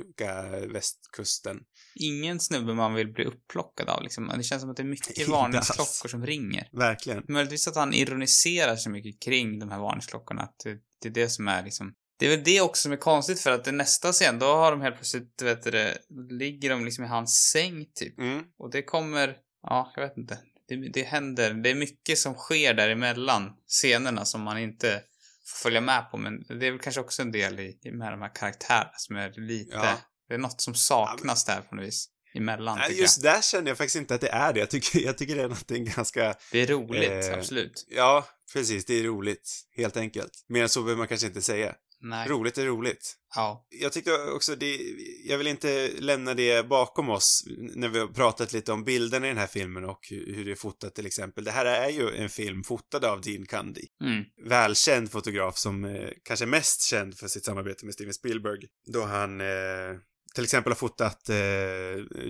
[0.67, 1.59] västkusten.
[1.95, 4.31] Ingen snubbe man vill bli upplockad av liksom.
[4.37, 6.69] Det känns som att det är mycket varningsklockor som ringer.
[6.71, 7.23] Verkligen.
[7.27, 10.41] Möjligtvis att han ironiserar så mycket kring de här varningsklockorna.
[10.41, 11.93] Att det, det är det som är liksom...
[12.19, 14.71] Det är väl det också som är konstigt för att det nästa scen, då har
[14.71, 15.97] de helt plötsligt, du vet det,
[16.29, 18.19] ligger de liksom i hans säng typ.
[18.19, 18.43] Mm.
[18.57, 20.39] Och det kommer, ja, jag vet inte.
[20.75, 25.01] Det, det händer, det är mycket som sker däremellan scenerna som man inte
[25.45, 26.17] får följa med på.
[26.17, 29.15] Men det är väl kanske också en del i, i med de här karaktärerna som
[29.15, 29.97] är lite, Ja.
[30.27, 32.07] det är något som saknas där på något vis.
[32.33, 34.59] Emellan, Nej, just där känner jag faktiskt inte att det är det.
[34.59, 36.35] Jag tycker, jag tycker det är någonting ganska, jag.
[36.51, 37.85] Det är roligt, Eh, absolut.
[37.89, 40.31] ja, precis, det är roligt, helt enkelt.
[40.49, 41.75] Mer än så behöver man kanske inte säga.
[42.01, 42.29] Nej.
[42.29, 43.17] Roligt är roligt.
[43.35, 43.65] Ja.
[43.69, 44.79] Jag tycker också det,
[45.25, 47.43] jag vill inte lämna det bakom oss
[47.75, 50.55] när vi har pratat lite om bilderna i den här filmen och hur det är
[50.55, 51.43] fotat till exempel.
[51.43, 53.85] Det här är ju en film fotad av Dean Cundy.
[54.03, 54.23] Mm.
[54.49, 58.59] Välkänd fotograf som eh, kanske är mest känd för sitt samarbete med Steven Spielberg.
[58.93, 59.97] Då han eh,
[60.35, 61.35] till exempel har fotat eh,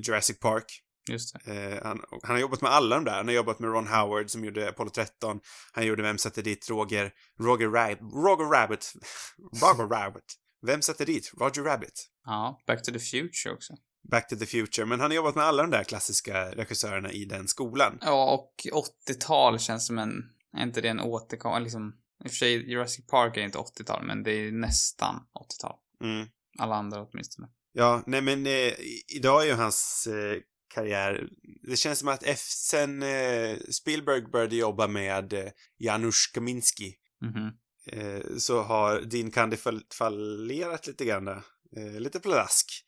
[0.04, 0.82] Jurassic Park.
[1.12, 1.74] Just det.
[1.74, 3.18] Eh, han, han har jobbat med alla de där.
[3.18, 5.40] Han har jobbat med Ron Howard som gjorde Apollo 13.
[5.72, 7.12] Han gjorde Vem sätter dit Roger...
[7.40, 8.94] Roger, Rab Roger Rabbit.
[9.62, 10.34] Roger Rabbit.
[10.66, 11.32] Vem sätter dit?
[11.40, 12.08] Roger Rabbit.
[12.26, 13.74] Ja, Back to the Future också.
[14.12, 14.86] Back to the Future.
[14.86, 17.98] Men han har jobbat med alla de där klassiska regissörerna i den skolan.
[18.02, 20.12] Ja, och 80-tal känns som en...
[20.58, 21.64] Är inte det en återkom...
[21.64, 21.94] Liksom,
[22.24, 25.76] I och för sig, Jurassic Park är inte 80-tal, men det är nästan 80-tal.
[26.04, 26.28] Mm.
[26.60, 27.48] Alla andra åtminstone.
[27.74, 28.74] Ja, nej men eh,
[29.16, 30.38] idag är ju hans eh,
[30.74, 31.28] karriär...
[31.64, 37.52] Det känns som att efter, sen eh, Spielberg började jobba med eh, Janusz Kaminski Mhm.
[37.88, 41.26] eh, så har Dean Candy fall, fallerat lite grann.
[41.26, 41.42] där.
[41.78, 42.66] Eh, lite plask.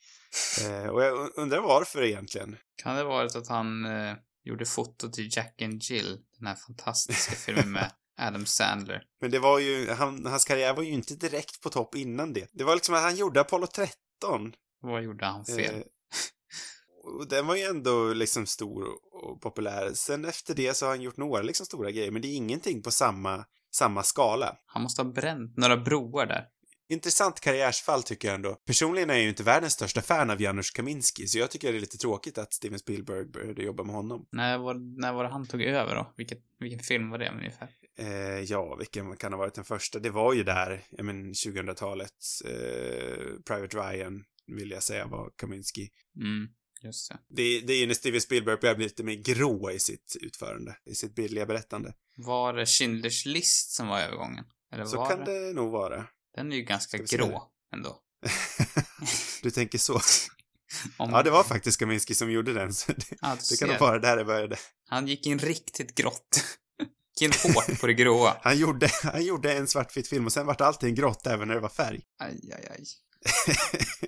[0.65, 2.57] Eh, och jag undrar varför egentligen.
[2.83, 7.35] Kan det varit att han eh, gjorde foto till Jack and Jill, den här fantastiska
[7.35, 9.03] filmen med Adam Sandler?
[9.21, 12.47] Men det var ju, han, hans karriär var ju inte direkt på topp innan det.
[12.53, 14.53] Det var liksom att han gjorde Apollo 13.
[14.81, 15.83] Vad gjorde han fel?
[17.03, 19.91] Och den var ju ändå liksom stor och populär.
[19.93, 22.81] Sen efter det så har han gjort några liksom stora grejer, men det är ingenting
[22.81, 24.57] på samma, samma skala.
[24.65, 26.47] Han måste ha bränt några broar där.
[26.89, 28.55] Intressant karriärsfall tycker jag ändå.
[28.65, 31.77] Personligen är jag ju inte världens största fan av Janusz Kaminski, så jag tycker det
[31.77, 34.25] är lite tråkigt att Steven Spielberg började jobba med honom.
[34.31, 36.13] När var, när var det han tog över då?
[36.17, 37.69] Vilket, vilken film var det ungefär?
[37.97, 39.99] Eh, ja, vilken kan ha varit den första?
[39.99, 42.13] Det var ju där, jag men 2000-talet.
[42.45, 45.89] Eh, Private Ryan, vill jag säga, var Kaminski.
[46.15, 46.47] Mm,
[46.83, 47.17] just det.
[47.29, 50.77] Det, det är ju när Steven Spielberg börjar bli lite mer grå i sitt utförande,
[50.85, 51.93] i sitt bildliga berättande.
[52.17, 54.45] Var det Schindler's list som var övergången?
[54.73, 56.07] Eller Så var kan det nog vara.
[56.35, 57.99] Den är ju ganska grå ändå.
[59.43, 59.93] du tänker så.
[60.97, 63.79] Om, Ja, det var faktiskt Kaminski som gjorde den, så det, Ja, det kan nog
[63.79, 64.57] vara där det började.
[64.89, 66.43] Han gick in riktigt grått.
[67.19, 68.37] gick in hårt på det gråa.
[68.41, 71.61] Han gjorde, han gjorde en svartvit film och sen vart allting grått även när det
[71.61, 72.01] var färg.
[72.19, 72.85] Aj, aj, aj.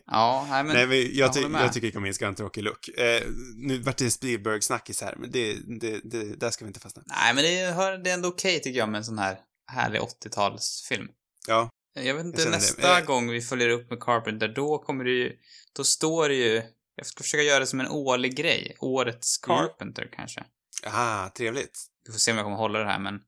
[0.06, 0.75] Ja, nej men...
[0.75, 1.63] Nej, men jag, jag ty med.
[1.63, 2.88] jag tycker Kaminski har en tråkig look.
[2.97, 3.21] Eh,
[3.56, 7.04] nu vart det Spielberg-snackis här, men det, det, det, där ska vi inte fastna.
[7.06, 9.38] Nej, men det, hör, det är ändå okej tycker jag med en sån här
[9.71, 11.08] härlig 80-talsfilm.
[11.47, 12.63] Ja, Jag vet inte, Jag känner det.
[12.63, 13.06] nästa Eh.
[13.06, 15.32] gång vi följer upp med Carpenter, då kommer det ju...
[15.75, 16.62] Då står det ju...
[16.95, 18.75] Jag ska försöka göra det som en årlig grej.
[18.80, 19.58] Årets Mm.
[19.58, 20.43] Carpenter, kanske.
[20.84, 21.80] ah, trevligt.
[22.06, 23.19] Vi får se om jag kommer hålla det här, men...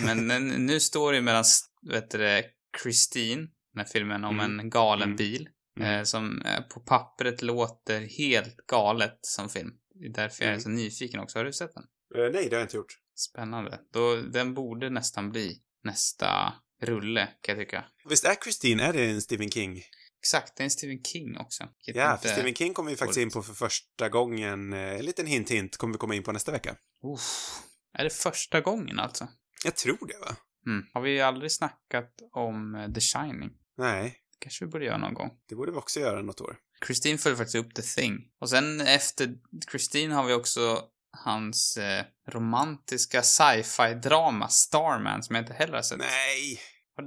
[0.00, 1.44] men n- nu står det ju mellan,
[1.90, 2.44] vet du det,
[2.82, 4.60] Christine, den här filmen om Mm.
[4.60, 5.16] en galen Mm.
[5.16, 5.48] bil,
[5.80, 5.90] Mm.
[5.98, 9.70] eh, som eh, på pappret låter helt galet som film.
[9.94, 10.62] Det är därför jag är Mm.
[10.62, 11.38] så nyfiken också.
[11.38, 11.84] Har du sett den?
[12.24, 12.98] Eh, nej, det har jag inte gjort.
[13.16, 13.80] Spännande.
[13.92, 16.52] Då, den borde nästan bli nästa
[16.82, 17.84] rulle, kan jag tycka.
[18.08, 19.82] Visst är Christine, är det en Stephen King?
[20.20, 21.68] Exakt, det är en Stephen King också.
[21.84, 24.72] Ja, för Stephen King kommer vi faktiskt in på för första gången.
[24.72, 26.76] Eh, En liten hint-hint kommer vi komma in på nästa vecka.
[27.14, 27.60] Uff.
[27.98, 29.28] Är det första gången alltså?
[29.64, 30.36] Jag tror det, va?
[30.68, 30.86] Mm.
[30.92, 33.50] Har vi aldrig snackat om eh, The Shining?
[33.76, 35.30] Nej, kanske vi borde göra någon gång.
[35.48, 36.56] det borde vi också göra något år.
[36.86, 38.28] Christine följer faktiskt upp The Thing.
[38.40, 39.34] Och sen efter
[39.70, 45.98] Christine har vi också hans eh, romantiska sci-fi-drama Starman som jag inte heller har sett.
[45.98, 46.60] Nej!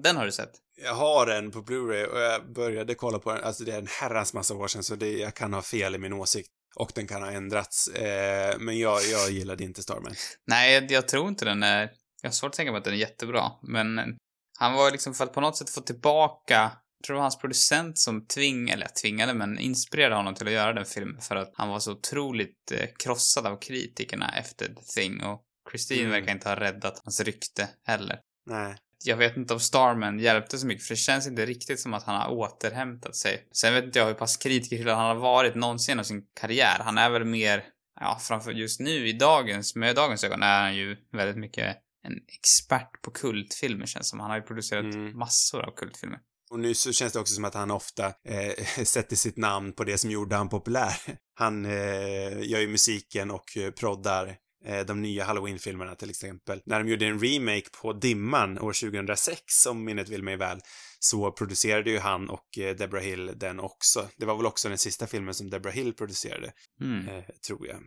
[0.04, 0.52] Den har du sett?
[0.84, 3.88] Jag har den på Blu-ray och jag började kolla på den, alltså det är en
[4.02, 6.50] herrans massa år sedan så det, jag kan ha fel i min åsikt.
[6.76, 7.88] Och den kan ha ändrats.
[7.88, 10.16] Eh, men jag, jag gillade inte Starman.
[10.46, 11.90] Nej, jag tror inte den är...
[12.22, 14.18] Jag har svårt att tänka på att den är jättebra, men
[14.60, 17.38] han var liksom för att på något sätt få tillbaka jag tror det var hans
[17.38, 21.52] producent som tvingade, eller tvingade, men inspirerade honom till att göra den filmen för att
[21.56, 26.12] han var så otroligt eh, krossad av kritikerna efter The Thing och Christine Mm.
[26.12, 28.20] verkar inte ha räddat hans rykte heller.
[28.46, 28.76] Nej.
[29.04, 32.04] Jag vet inte om Starman hjälpte så mycket, för det känns inte riktigt som att
[32.04, 33.48] han har återhämtat sig.
[33.52, 36.80] Sen vet inte jag hur pass kritiker han har varit någonsin av sin karriär.
[36.80, 37.64] Han är väl mer,
[38.00, 42.14] ja, framför just nu i dagens, med dagens ögon är han ju väldigt mycket en
[42.28, 44.20] expert på kultfilmer känns som.
[44.20, 45.18] Han har ju producerat Mm.
[45.18, 46.20] massor av kultfilmer.
[46.52, 49.84] Och nu så känns det också som att han ofta eh, sätter sitt namn på
[49.84, 50.94] det som gjorde han populär.
[51.34, 53.46] Han eh, gör ju musiken och
[53.80, 54.36] proddar
[54.66, 56.62] eh, de nya Halloween-filmerna till exempel.
[56.66, 60.60] När de gjorde en remake på Dimman år 2006, om minnet vill mig väl,
[61.00, 64.10] så producerade ju han och eh, Deborah Hill den också.
[64.18, 67.08] Det var väl också den sista filmen som Deborah Hill producerade, Mm.
[67.08, 67.82] eh, tror jag.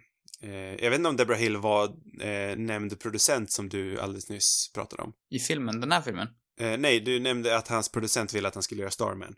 [0.44, 1.84] Eh, jag vet inte om Deborah Hill var
[2.20, 5.12] eh, nämnd producent som du alldeles nyss pratade om.
[5.30, 6.28] I filmen, den här filmen.
[6.60, 9.34] Eh, nej, du nämnde att hans producent ville att han skulle göra Starman.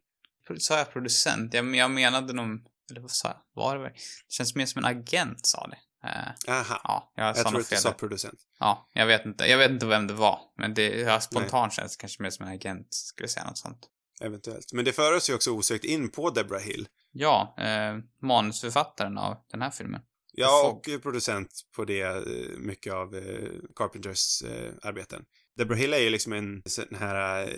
[0.58, 1.54] Sa jag producent?
[1.54, 2.46] Jag, jag menade nog,
[2.90, 3.62] eller vad sa jag?
[3.62, 3.84] Var det?
[3.84, 3.94] Det
[4.28, 5.78] känns mer som en agent sa det.
[6.08, 6.80] Eh, Aha.
[6.84, 8.40] ja, jag, Jag sa tror att du sa producent.
[8.58, 9.46] Ja, jag vet inte.
[9.46, 10.40] Jag vet inte vem det var.
[10.58, 13.58] Men det, ja, spontant känns det kanske mer som en agent, skulle jag säga något
[13.58, 13.88] sånt.
[14.20, 14.72] Eventuellt.
[14.72, 16.88] Men det för oss ju också osökt in på Deborah Hill.
[17.12, 20.00] Ja, eh, manusförfattaren av den här filmen.
[20.38, 25.24] Ja, och producent på det, eh, mycket av eh, Carpenters eh, arbeten.
[25.56, 27.52] Deborah Hill är ju liksom en sån här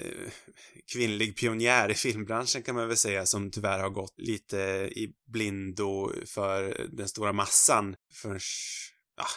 [0.93, 4.57] kvinnlig pionjär i filmbranschen kan man väl säga som tyvärr har gått lite
[4.97, 8.41] i blindo för den stora massan förrän,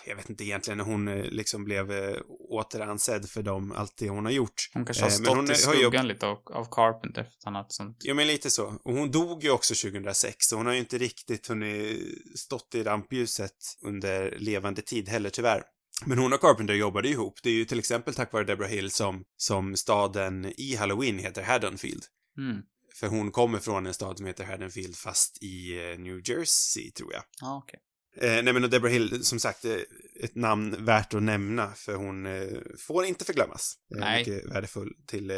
[0.05, 2.17] jag vet inte egentligen när hon eh, liksom blev eh,
[2.49, 4.69] återansedd för dem, allt det hon har gjort.
[4.73, 7.61] Hon kanske har Eh, men stått hon i har skuggan lite av, av Carpenter, har
[7.61, 7.97] ett sånt.
[7.99, 8.79] Ja, men lite så.
[8.83, 11.99] Och hon dog ju också 2006, så hon har ju inte riktigt hunnit
[12.39, 15.63] stått i rampljuset under levande tid heller, tyvärr.
[16.05, 17.39] Men hon och Carpenter jobbade ihop.
[17.43, 21.43] Det är ju till exempel tack vare Deborah Hill som, som staden i Halloween heter
[21.43, 22.03] Haddonfield.
[22.37, 22.61] Mm.
[22.95, 27.23] För hon kommer från en stad som heter Haddonfield fast i New Jersey, tror jag.
[27.41, 27.79] Ja, okej.
[28.17, 29.77] Eh, nej men och Deborah Hill, som sagt, eh,
[30.23, 32.47] ett namn värt att nämna för hon eh,
[32.79, 33.75] får inte förglömmas.
[33.95, 34.19] Eh, Nej.
[34.19, 35.37] Mycket värdefull till eh,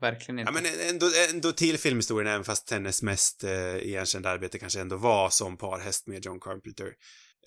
[0.00, 0.52] Verkligen inte.
[0.54, 4.96] Ja, men ändå, ändå till filmhistorien, även fast hennes mest eh, igenkända arbete kanske ändå
[4.96, 6.92] var som parhäst med John Carpenter.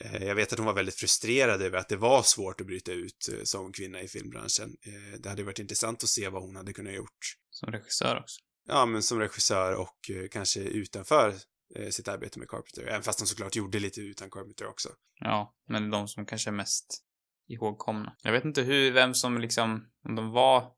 [0.01, 2.91] Eh, jag vet att hon var väldigt frustrerad över att det var svårt att bryta
[2.91, 4.75] ut som kvinna i filmbranschen.
[5.19, 7.17] Det hade varit intressant att se vad hon hade kunnat gjort.
[7.49, 8.41] Som regissör också.
[8.67, 11.33] Ja, men som regissör och kanske utanför
[11.75, 12.83] eh, sitt arbete med Carpenter.
[12.87, 14.89] Även fast hon såklart gjorde lite utan Carpenter också.
[15.19, 17.03] Ja, men de som kanske är mest
[17.47, 18.15] ihågkomna.
[18.23, 20.71] Jag vet inte hur, vem som liksom, om de var,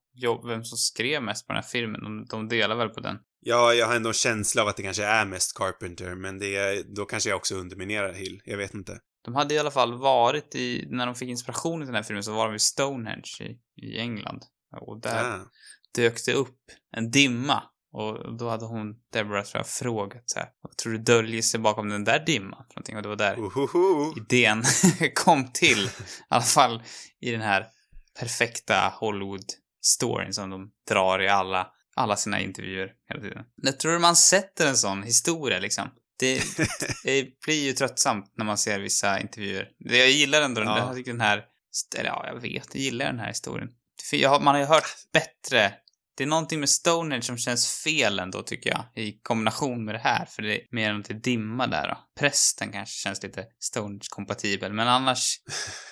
[0.48, 2.02] vem som skrev mest på den här filmen.
[2.02, 3.18] De, de delar väl på den.
[3.42, 6.56] Ja, jag har ändå en känsla av att det kanske är mest Carpenter, men det
[6.56, 8.42] är, då kanske jag också underminerar Hill.
[8.46, 9.00] Jag vet inte.
[9.26, 12.24] De hade i alla fall varit i, när de fick inspiration till den här filmen
[12.24, 14.42] så var de vid Stonehenge i, i England.
[14.82, 15.50] Och där Ah.
[15.96, 16.58] dök det upp
[16.92, 17.64] en dimma.
[17.92, 21.60] Och då hade hon, Deborah, tror jag, frågat så här, vad tror du döljer sig
[21.60, 22.66] bakom den där dimman?
[22.70, 22.96] Någonting.
[22.96, 24.14] Och det var där Ohoho.
[24.18, 24.64] idén
[25.16, 25.86] kom till.
[25.86, 25.90] I
[26.28, 26.84] alla fall
[27.22, 27.68] i den här
[28.20, 33.44] perfekta Hollywood-storyn som de drar i alla, alla sina intervjuer hela tiden.
[33.64, 35.90] När tror du man sätter en sån historia liksom?
[36.20, 36.42] Det,
[37.04, 39.70] det blir ju tröttsamt när man ser vissa intervjuer.
[39.78, 40.96] Jag gillar ändå den, Ja.
[41.06, 41.46] den här,
[41.98, 43.70] eller ja, jag vet, jag gillar den här historien.
[44.10, 45.74] För man har ju hört bättre
[46.20, 50.00] det är någonting med Stonehenge som känns fel ändå, tycker jag, i kombination med det
[50.00, 51.98] här, för det är mer än till dimma där då.
[52.20, 55.36] Prästen kanske känns lite Stonehenge-kompatibel, men annars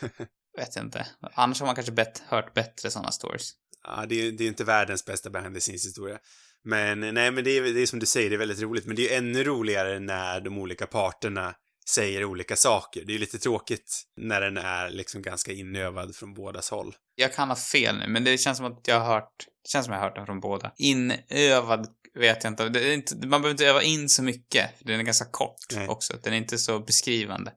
[0.57, 1.07] vet jag inte.
[1.33, 3.51] Annars har man kanske bett, hört bättre sådana stories.
[3.83, 6.17] Ja, det är, det är inte världens bästa behind the historia.
[6.63, 8.85] Men nej, men det är, det är som du säger, det är väldigt roligt.
[8.85, 11.55] Men det är ännu roligare när de olika parterna
[11.89, 13.03] säger olika saker.
[13.05, 16.95] Det är lite tråkigt när den är liksom ganska inövad från bådas håll.
[17.15, 19.86] Jag kan ha fel nu, men det känns som att jag har hört, det känns
[19.86, 20.73] som jag har hört den från båda.
[20.77, 22.69] Inövad vet jag inte.
[22.69, 25.88] Det inte man behöver inte öva in så mycket, den är ganska kort Nej.
[25.88, 26.17] också.
[26.23, 27.53] Den är inte så beskrivande.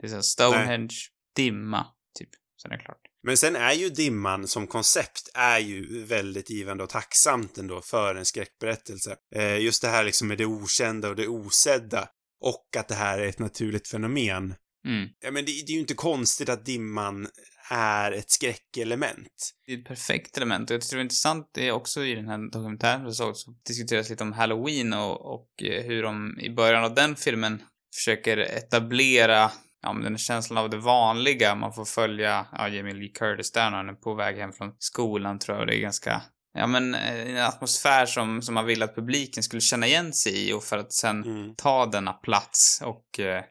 [0.00, 0.94] Det är så Stonehenge,
[1.36, 1.86] dimma,
[2.18, 2.28] typ.
[2.62, 3.00] Sen är det klart.
[3.22, 8.14] Men sen är ju dimman som koncept är ju väldigt givande och tacksamt ändå för
[8.14, 9.16] en skräckberättelse.
[9.34, 12.08] Eh, just det här liksom med det okända och det osedda
[12.40, 14.54] och att det här är ett naturligt fenomen.
[14.86, 15.08] Mm.
[15.20, 17.28] Ja, men det, det är ju inte konstigt att dimman
[17.70, 19.50] är ett skräckelement.
[19.66, 22.28] Det är ett perfekt element och jag tycker det är intressant är också i den
[22.28, 26.50] här dokumentären jag såg så diskuteras lite om Halloween och, och eh, hur de i
[26.50, 27.62] början av den filmen
[27.94, 29.50] försöker etablera
[29.82, 31.54] ja, men den här känslan av det vanliga.
[31.54, 34.74] Man får följa ja, Jamie Lee Curtis där när han är på väg hem från
[34.78, 35.66] skolan tror jag.
[35.66, 36.22] Det är ganska
[36.58, 40.48] Ja men eh, en atmosfär som, som man vill att publiken skulle känna igen sig
[40.48, 41.54] i och för att sen Mm.
[41.56, 43.44] ta denna plats och eh,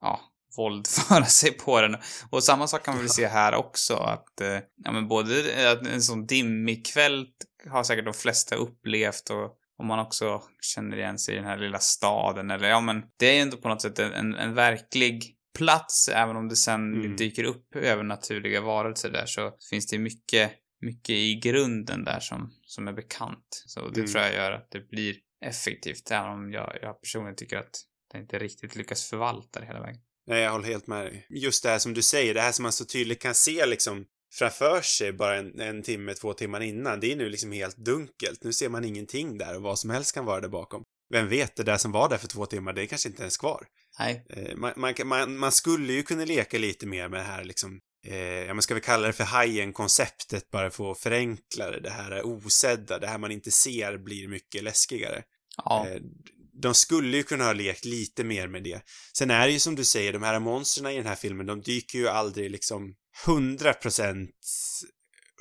[0.00, 0.20] ja,
[0.56, 1.96] våldföra sig på den.
[2.30, 5.86] Och samma sak kan man väl se här också att, eh, ja men både att
[5.86, 7.26] en sån dimmig kväll
[7.70, 10.42] har säkert de flesta upplevt och om man också
[10.74, 13.56] känner igen sig i den här lilla staden eller ja men det är ju ändå
[13.56, 17.16] på något sätt en, en, verklig plats även om det sen Mm.
[17.16, 22.88] dyker upp övernaturliga varelser där så finns det mycket mycket i grunden där som, som
[22.88, 23.62] är bekant.
[23.66, 24.12] Så det Mm.
[24.12, 27.80] tror jag gör att det blir effektivt, även om jag, jag personligen tycker att
[28.12, 30.00] det inte riktigt lyckas förvalta det hela vägen.
[30.26, 31.26] Nej, jag håller helt med dig.
[31.30, 34.04] Just det här som du säger, det här som man så tydligt kan se liksom
[34.34, 38.44] framför sig bara en, en timme, två timmar innan, det är nu liksom helt dunkelt.
[38.44, 40.82] Nu ser man ingenting där och vad som helst kan vara där bakom.
[41.10, 43.36] Vem vet, det där som var där för två timmar, det är kanske inte ens
[43.36, 43.66] kvar.
[43.98, 47.44] Nej, Eh, man, man, man, man skulle ju kunna leka lite mer med det här
[47.44, 51.80] liksom, eh, ja men ska vi kalla det för hajen-konceptet bara för att förenkla det,
[51.80, 55.22] det här osedda, det här man inte ser blir mycket läskigare.
[55.56, 56.00] ja, Eh,
[56.52, 58.82] De skulle ju kunna ha lekt lite mer med det.
[59.18, 61.60] Sen är det ju som du säger, de här monstren i den här filmen, de
[61.60, 62.94] dyker ju aldrig liksom
[63.26, 64.28] 100%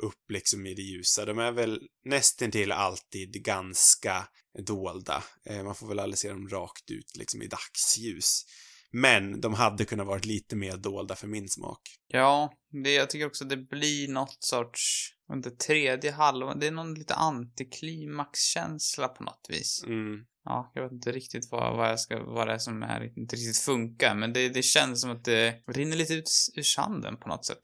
[0.04, 1.26] upp liksom i det ljusa.
[1.26, 4.28] De är väl nästintill alltid ganska
[4.68, 5.24] dolda.
[5.46, 8.46] Eh, Man får väl aldrig se dem rakt ut liksom i dagsljus.
[8.94, 11.82] Men de hade kunnat varit lite mer dolda för min smak.
[12.08, 16.94] ja det, jag tycker också det blir något sorts, inte tredje halvan, det är någon
[16.94, 19.84] lite antiklimaxkänsla på något vis.
[19.86, 20.20] Mm.
[20.46, 23.36] Ja, jag vet inte riktigt vad, vad, jag ska, vad det är som är, inte
[23.36, 27.28] riktigt funkar, men det, det känns som att det rinner lite ut ur sanden på
[27.28, 27.62] något sätt.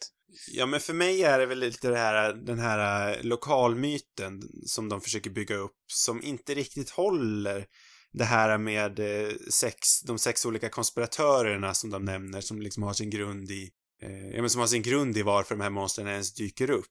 [0.47, 4.89] Ja, men för mig är det väl lite det här, den här eh, lokalmyten som
[4.89, 7.65] de försöker bygga upp som inte riktigt håller.
[8.13, 12.93] Det här med eh, sex, de sex olika konspiratörerna som de nämner som liksom har
[12.93, 13.69] sin grund i,
[14.01, 16.85] eh, ja men som har sin grund i varför de här monstren ens dyker upp.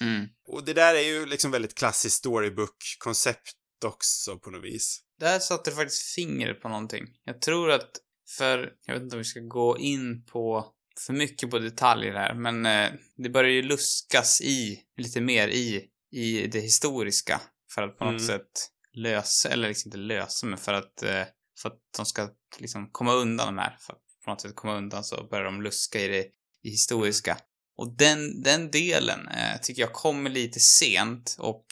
[0.00, 0.26] Mm.
[0.48, 3.52] Och det där är ju liksom väldigt klassiskt storybook-koncept
[3.84, 5.05] också på något vis.
[5.20, 7.04] Där satte du faktiskt fingret på någonting.
[7.24, 7.90] Jag tror att,
[8.38, 10.72] för, jag vet inte om vi ska gå in på
[11.06, 15.84] för mycket på detaljer här, men eh, det börjar ju luskas i, lite mer i,
[16.12, 17.40] i det historiska
[17.74, 18.26] för att på något Mm.
[18.26, 21.22] sätt lösa, eller liksom inte lösa, men för att, eh,
[21.62, 23.76] för att de ska liksom komma undan de här.
[23.80, 26.26] För att på något sätt komma undan så börjar de luska i det
[26.62, 27.38] i historiska.
[27.76, 31.66] Och den, den delen eh, tycker jag kommer lite sent och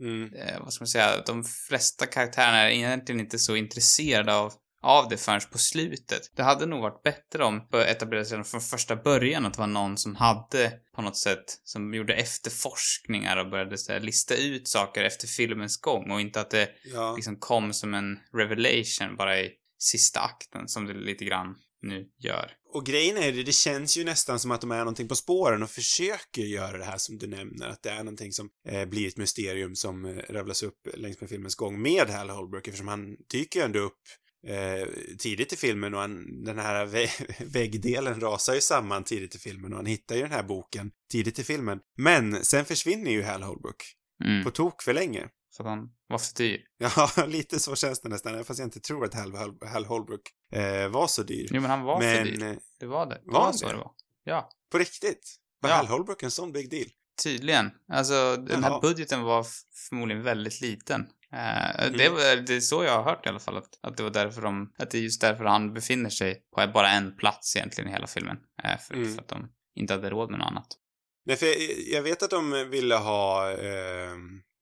[0.00, 0.34] Mm.
[0.34, 5.08] eh, vad ska man säga, de flesta karaktärerna är egentligen inte så intresserade av, av
[5.08, 6.20] det förrän på slutet.
[6.36, 9.66] Det hade nog varit bättre om det etablerades redan från första början att det var
[9.66, 14.68] någon som hade på något sätt, som gjorde efterforskningar och började så här, lista ut
[14.68, 17.14] saker efter filmens gång och inte att det Ja.
[17.16, 22.52] liksom kom som en revelation bara i sista akten som det lite grann nu gör.
[22.72, 25.62] Och grejen är det, det känns ju nästan som att de är någonting på spåren
[25.62, 29.08] och försöker göra det här som du nämner, att det är någonting som eh, blir
[29.08, 33.16] ett mysterium som eh, ravlas upp längs med filmens gång med Hal Holbrook eftersom han
[33.32, 33.98] dyker ju ändå upp
[34.46, 39.38] eh, tidigt i filmen och han, den här vä- väggdelen rasar ju samman tidigt i
[39.38, 41.78] filmen och han hittar ju den här boken tidigt i filmen.
[41.98, 43.76] Men sen försvinner ju Hal Holbrook
[44.24, 44.44] Mm.
[44.44, 45.28] på tok för länge.
[45.56, 46.60] För att han var för dyr.
[46.78, 50.20] Ja, lite så känns det nästan, fast jag inte tror att Hal, Hal, Hal Holbrook
[50.50, 51.48] eh, var så dyr.
[51.50, 52.42] Jo, men han var för Men dyr.
[52.46, 53.14] eh, Det var det.
[53.14, 53.72] Det Var var, så det?
[53.72, 53.90] det var.
[54.24, 54.50] Ja.
[54.72, 55.76] på riktigt, var Ja.
[55.76, 56.86] Hal Holbrook en sån big deal?
[57.22, 57.70] Tydligen.
[57.92, 58.80] Alltså, den här Jaha.
[58.80, 59.46] budgeten var
[59.88, 61.00] förmodligen väldigt liten.
[61.32, 61.98] Eh, Mm.
[61.98, 64.10] det, var, det är så jag har hört i alla fall, att, att det var
[64.10, 67.90] därför de, att det är just därför han befinner sig på bara en plats egentligen
[67.90, 68.36] i hela filmen.
[68.64, 69.14] Eh, för, Mm.
[69.14, 70.66] för att de inte hade råd med något annat.
[71.26, 71.56] Nej, för jag,
[71.96, 74.14] jag vet att de ville ha eh,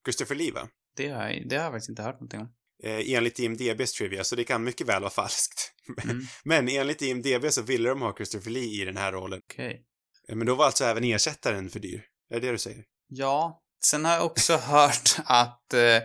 [0.05, 0.69] Christopher Lee, va?
[0.97, 2.49] Det har, jag, det har jag faktiskt inte hört någonting om.
[2.85, 5.75] Eh, enligt IMDBs trivia, så det kan mycket väl vara falskt.
[6.05, 6.21] Mm.
[6.45, 9.41] Men enligt IMDB så ville de ha Christopher Lee i den här rollen.
[9.51, 9.85] Okej.
[10.29, 12.05] Eh, Men då var alltså även ersättaren för dyr.
[12.31, 12.85] Är det det du säger?
[13.09, 15.99] Ja, sen har jag också hört att eh,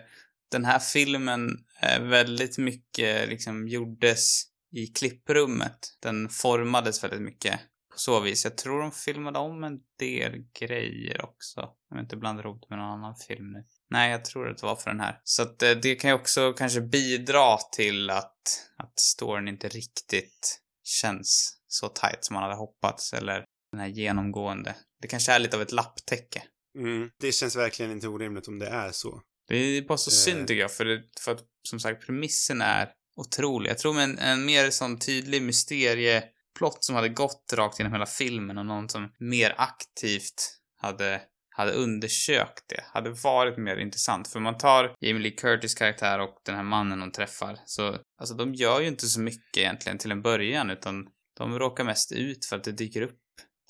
[0.51, 1.49] den här filmen
[1.81, 5.79] eh, väldigt mycket liksom gjordes i klipprummet.
[6.01, 7.59] Den formades väldigt mycket
[7.91, 8.43] på så vis.
[8.43, 11.61] Jag tror de filmade om en del grejer också.
[11.61, 13.65] Om jag inte blandar ihop det med någon annan film nu.
[13.93, 15.19] Nej, jag tror att det var för den här.
[15.23, 20.59] Så att eh, det kan ju också kanske bidra till att, att storyn inte riktigt
[20.83, 23.13] känns så tight som man hade hoppats.
[23.13, 24.75] Eller den här genomgående.
[25.01, 26.43] Det kanske är lite av ett lapptäcke.
[26.77, 27.09] Mm.
[27.19, 29.21] Det känns verkligen inte orimligt om det är så.
[29.47, 30.33] Det är bara så Eh.
[30.33, 33.69] synd tycker jag, för, det, för att som sagt premissen är otrolig.
[33.69, 38.05] Jag tror med en, en mer sån tydlig mysterieplott som hade gått rakt genom hela
[38.05, 41.21] filmen och någon som mer aktivt hade,
[41.55, 44.27] hade undersökt det, hade varit mer intressant.
[44.27, 48.35] För man tar Jamie Lee Curtis karaktär och den här mannen de träffar, så alltså
[48.35, 52.45] de gör ju inte så mycket egentligen till en början, utan de råkar mest ut
[52.45, 53.19] för att det dyker upp.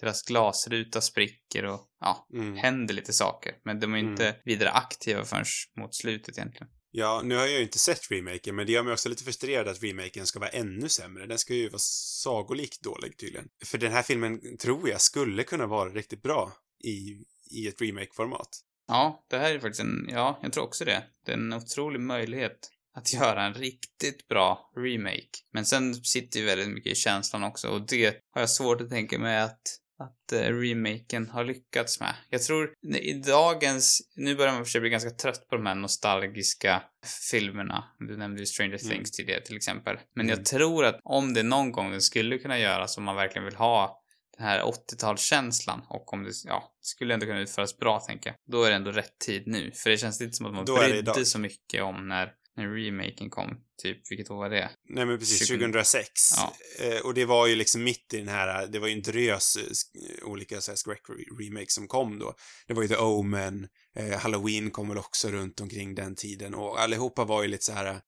[0.02, 2.58] Deras glasruta spricker och ja, Mm.
[2.58, 3.54] händer lite saker.
[3.66, 4.12] Men de är Mm.
[4.12, 5.46] inte vidare aktiva förrän
[5.80, 6.68] mot slutet egentligen.
[6.92, 9.68] Ja, nu har jag ju inte sett remaken, men det gör mig också lite frustrerad
[9.68, 11.26] att remaken ska vara ännu sämre.
[11.28, 13.48] Den ska ju vara sagolikt dålig tydligen.
[13.66, 16.52] För den här filmen tror jag skulle kunna vara riktigt bra
[16.84, 17.24] i,
[17.54, 18.50] i ett remake-format.
[18.88, 21.04] Ja, det här är faktiskt en, ja, jag tror också det.
[21.26, 25.30] Det är en otrolig möjlighet att göra en riktigt bra remake.
[25.54, 28.90] Men sen sitter ju väldigt mycket i känslan också och det har jag svårt att
[28.90, 29.62] tänka mig att
[30.00, 32.16] att eh, remaken har lyckats med.
[32.30, 35.76] Jag tror i dagens, nu börjar man för sig bli ganska trött på de här
[35.76, 36.84] nostalgiska
[37.32, 37.84] filmerna.
[38.00, 38.90] Du nämnde ju Stranger Mm.
[38.92, 39.98] Things tidigare till exempel.
[40.16, 40.38] Men Mm.
[40.38, 43.56] jag tror att om det någon gång den skulle kunna göras om man verkligen vill
[43.56, 44.03] ha
[44.38, 48.36] den här 80-talskänslan och om det, ja, det skulle ändå kunna utföras bra tänker jag.
[48.52, 49.72] Då är det ändå rätt tid nu.
[49.72, 53.30] För det känns inte som att man Då brydde så mycket om när, när remaken
[53.30, 53.50] kom.
[53.82, 54.70] Typ, vilket år var det?
[54.90, 56.10] Nej men precis, 20 2006.
[56.38, 56.54] Ja.
[56.86, 59.56] Eh, och det var ju liksom mitt i den här, det var ju en drös
[59.56, 62.34] eh, sk- olika skräck-remakes som kom då.
[62.68, 66.80] Det var ju The Omen, eh, Halloween kom väl också runt omkring den tiden och
[66.82, 68.02] allihopa var ju lite så här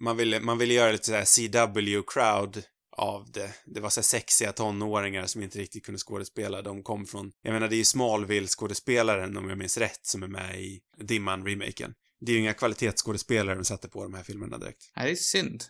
[0.00, 2.62] man ville, man ville göra lite så här CW-crowd
[3.02, 3.54] av det.
[3.64, 6.62] Det var så sexiga tonåringar som inte riktigt kunde skådespela.
[6.62, 10.28] De kom från, jag menar det är ju Smallville-skådespelaren om jag minns rätt som är
[10.28, 11.94] med i Dimman-remaken.
[12.20, 14.92] Det är ju inga kvalitetsskådespelare de satte på de här filmerna direkt.
[14.96, 15.64] Nej, det är synd.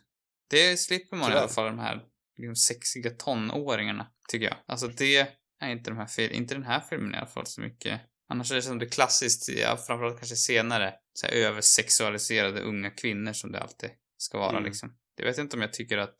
[0.50, 1.40] Det slipper man i Tyvärr.
[1.40, 2.02] alla fall de här
[2.38, 4.56] liksom, sexiga tonåringarna, tycker jag.
[4.66, 5.16] Alltså det
[5.60, 8.00] är inte de här fil- inte den här filmen i alla fall så mycket.
[8.28, 13.32] Annars är det som det klassiskt, ja, framförallt kanske senare, så här översexualiserade unga kvinnor
[13.32, 14.64] som det alltid ska vara Mm.
[14.64, 14.92] liksom.
[15.22, 16.16] Det vet jag inte om jag tycker att,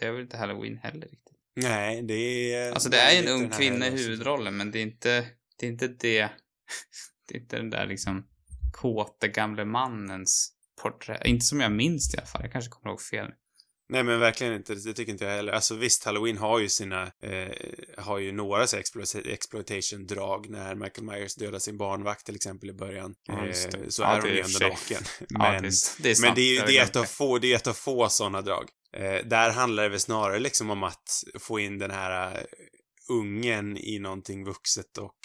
[0.00, 1.36] det är väl inte Halloween heller riktigt.
[1.56, 2.72] Nej, det är...
[2.72, 5.26] Alltså det är ju en ung kvinna i huvudrollen, men det är inte,
[5.58, 6.20] det är inte det,
[7.28, 8.26] det är inte den där liksom
[8.72, 11.26] kåte gamle mannens porträtt.
[11.26, 13.32] Inte som jag minns det i alla fall, jag kanske kommer ihåg fel.
[13.90, 15.52] Nej men verkligen inte, det tycker inte jag heller.
[15.52, 17.56] Alltså visst, Halloween har ju sina, eh,
[17.98, 22.72] har ju några så explo- exploitation-drag när Michael Myers dödar sin barnvakt till exempel i
[22.72, 23.14] början.
[23.26, 23.46] Ja.
[23.46, 23.54] Eh,
[23.88, 25.02] så Ja, är hon ju ändå naken.
[25.28, 27.56] Ja, Men, är, det är men det är det är ett av få, det är
[27.56, 28.68] ett av få sådana drag.
[28.96, 32.42] Eh, där handlar det väl snarare liksom om att få in den här eh,
[33.10, 35.16] ungen i någonting vuxet och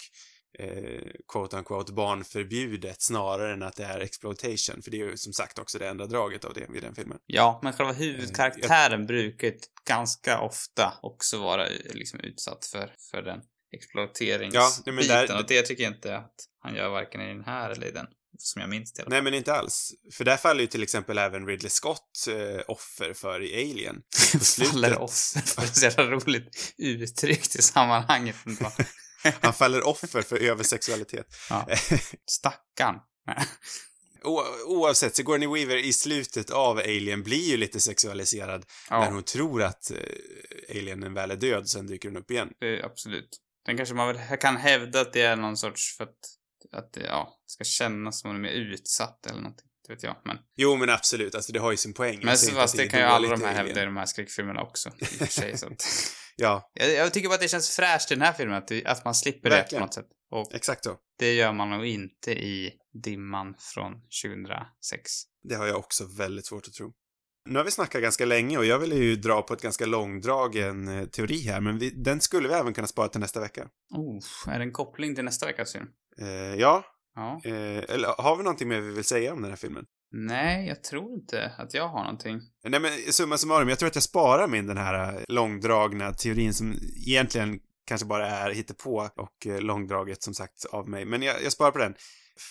[0.58, 1.02] eh,
[1.32, 4.82] quote unquote barnförbjudet snarare än att det är exploitation.
[4.82, 7.18] För det är ju som sagt också det enda draget av det vid den filmen.
[7.26, 9.54] Ja, men själva Eh, huvudkaraktären brukar ju
[9.88, 13.40] ganska ofta också vara eh, liksom utsatt för, för den
[13.76, 14.82] exploateringsbiten.
[14.86, 17.70] Ja, men där- Och det tycker jag inte att han gör varken i den här
[17.70, 18.06] eller i den,
[18.38, 19.02] som jag minns det.
[19.02, 19.06] i.
[19.08, 19.90] Nej, men inte alls.
[20.12, 24.02] För där faller ju till exempel även Ridley Scott eh, offer för i Alien.
[24.70, 28.36] Faller offer för så jävla roligt uttryckt i sammanhanget.
[29.40, 31.26] Han faller offer för översexualitet.
[31.50, 31.68] Ja.
[32.26, 33.00] Stackarn.
[34.24, 39.22] O oavsett, Sigourney Weaver i slutet av Alien blir ju lite sexualiserad när Ja, hon
[39.22, 39.96] tror att eh,
[40.70, 42.48] alienen väl är död, sen dyker hon upp igen.
[42.60, 43.40] är absolut.
[43.66, 46.18] Den kanske man väl kan hävda att det är någon sorts för att,
[46.72, 49.66] att det, ja, ska kännas som hon är mer utsatt eller någonting.
[49.86, 50.16] Det vet jag.
[50.24, 52.18] Men, Jo, men absolut, alltså det har ju sin poäng.
[52.18, 53.96] men Jag så säger inte fast det kan ju alla de här hävda i de
[53.96, 54.88] här skräckfilmerna också.
[54.98, 55.82] I och för sig, så att,
[56.36, 58.84] Ja, jag, jag tycker bara att det känns fräscht i den här filmen, att, det,
[58.86, 59.80] att man slipper det Verkligen.
[59.80, 60.06] på något sätt.
[60.30, 60.96] Och exakt så.
[61.18, 62.72] det gör man nog inte i
[63.04, 65.10] Dimman från 2006.
[65.48, 66.92] Det har jag också väldigt svårt att tro.
[67.48, 70.88] Nu har vi snackat ganska länge och jag ville ju dra på ett ganska långdragen
[70.88, 73.68] eh, teori här, men vi, den skulle vi även kunna spara till nästa vecka.
[73.94, 75.86] Oh, är det en koppling till nästa veckas film?
[76.20, 76.28] Eh,
[76.60, 76.84] ja,
[77.16, 77.40] Ja.
[77.44, 79.84] eh, eller har vi någonting mer vi vill säga om den här filmen?
[80.12, 82.40] Nej, jag tror inte att jag har någonting.
[82.64, 86.54] Nej men summa summarum, jag tror att jag sparar min den här eh, långdragna teorin
[86.54, 86.74] som
[87.06, 91.04] egentligen kanske bara är hittepå och eh, långdraget som sagt av mig.
[91.04, 91.94] Men jag, jag sparar på den.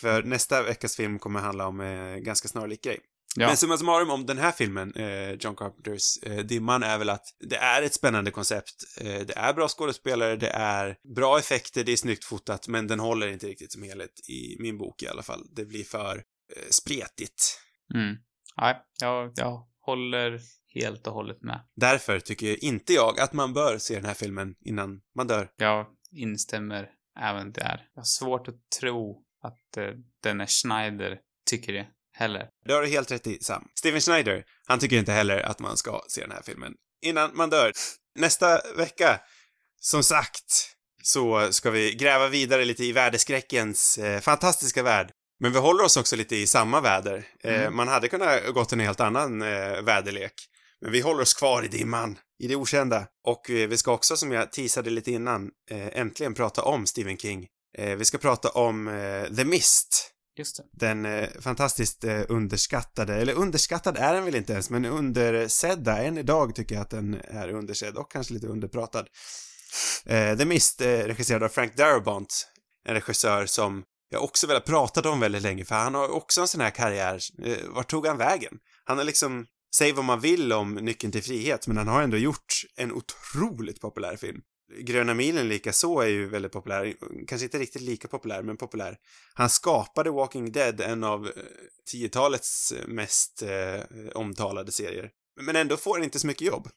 [0.01, 2.99] För nästa veckas film kommer handla om eh, ganska snarlik grej.
[3.37, 3.47] Ja.
[3.47, 7.25] Men summa summarum om den här filmen, eh, John Carpenters eh, Dimman, är väl att
[7.39, 8.75] det är ett spännande koncept.
[9.01, 12.99] Eh, det är bra skådespelare, det är bra effekter, det är snyggt fotat, men den
[12.99, 15.41] håller inte riktigt som helhet i min bok i alla fall.
[15.55, 16.15] Det blir för
[16.55, 17.59] eh, spretigt.
[17.93, 18.15] Mm.
[18.57, 20.39] Nej, jag, jag håller
[20.73, 21.59] helt och hållet med.
[21.75, 25.51] Därför tycker inte jag att man bör se den här filmen innan man dör.
[25.55, 27.87] Jag instämmer även där.
[27.93, 31.19] Jag har svårt att tro att eh, denne Schneider
[31.49, 32.47] tycker det heller.
[32.65, 33.63] Det har du helt rätt i, Sam.
[33.79, 36.73] Steven Schneider, han tycker inte heller att man ska se den här filmen
[37.05, 37.71] innan man dör.
[38.19, 39.19] Nästa vecka,
[39.81, 40.71] som sagt,
[41.03, 45.11] så ska vi gräva vidare lite i värdeskräckens eh, fantastiska värld.
[45.39, 47.27] Men vi håller oss också lite i samma väder.
[47.43, 47.75] Eh, Mm.
[47.75, 50.33] Man hade kunnat gått en helt annan eh, väderlek.
[50.81, 53.07] Men vi håller oss kvar i dimman, i det okända.
[53.27, 57.47] Och vi ska också, som jag teasade lite innan, eh, äntligen prata om Stephen King.
[57.77, 60.11] Eh, vi ska prata om eh, The Mist.
[60.37, 60.63] Just det.
[60.71, 65.97] Den eh, fantastiskt eh, underskattade, eller underskattad är den väl inte ens, men undersedda.
[65.97, 69.07] Än idag tycker jag att den är undersedd och kanske lite underpratad.
[70.05, 72.47] Eh, The Mist, eh, regisserad av Frank Darabont,
[72.87, 76.41] en regissör som jag också väl har pratat om väldigt länge, för han har också
[76.41, 77.19] en sån här karriär.
[77.43, 78.53] Eh, vart tog han vägen?
[78.83, 82.17] Han har liksom, säg vad man vill om Nyckeln till frihet, men han har ändå
[82.17, 84.41] gjort en otroligt populär film.
[84.79, 86.95] Gröna milen lika så är ju väldigt populär,
[87.27, 88.97] kanske inte riktigt lika populär, men populär.
[89.33, 91.31] Han skapade Walking Dead, en av eh,
[91.93, 93.81] 10-talets mest eh,
[94.13, 95.11] omtalade serier.
[95.41, 96.67] Men ändå får han inte så mycket jobb.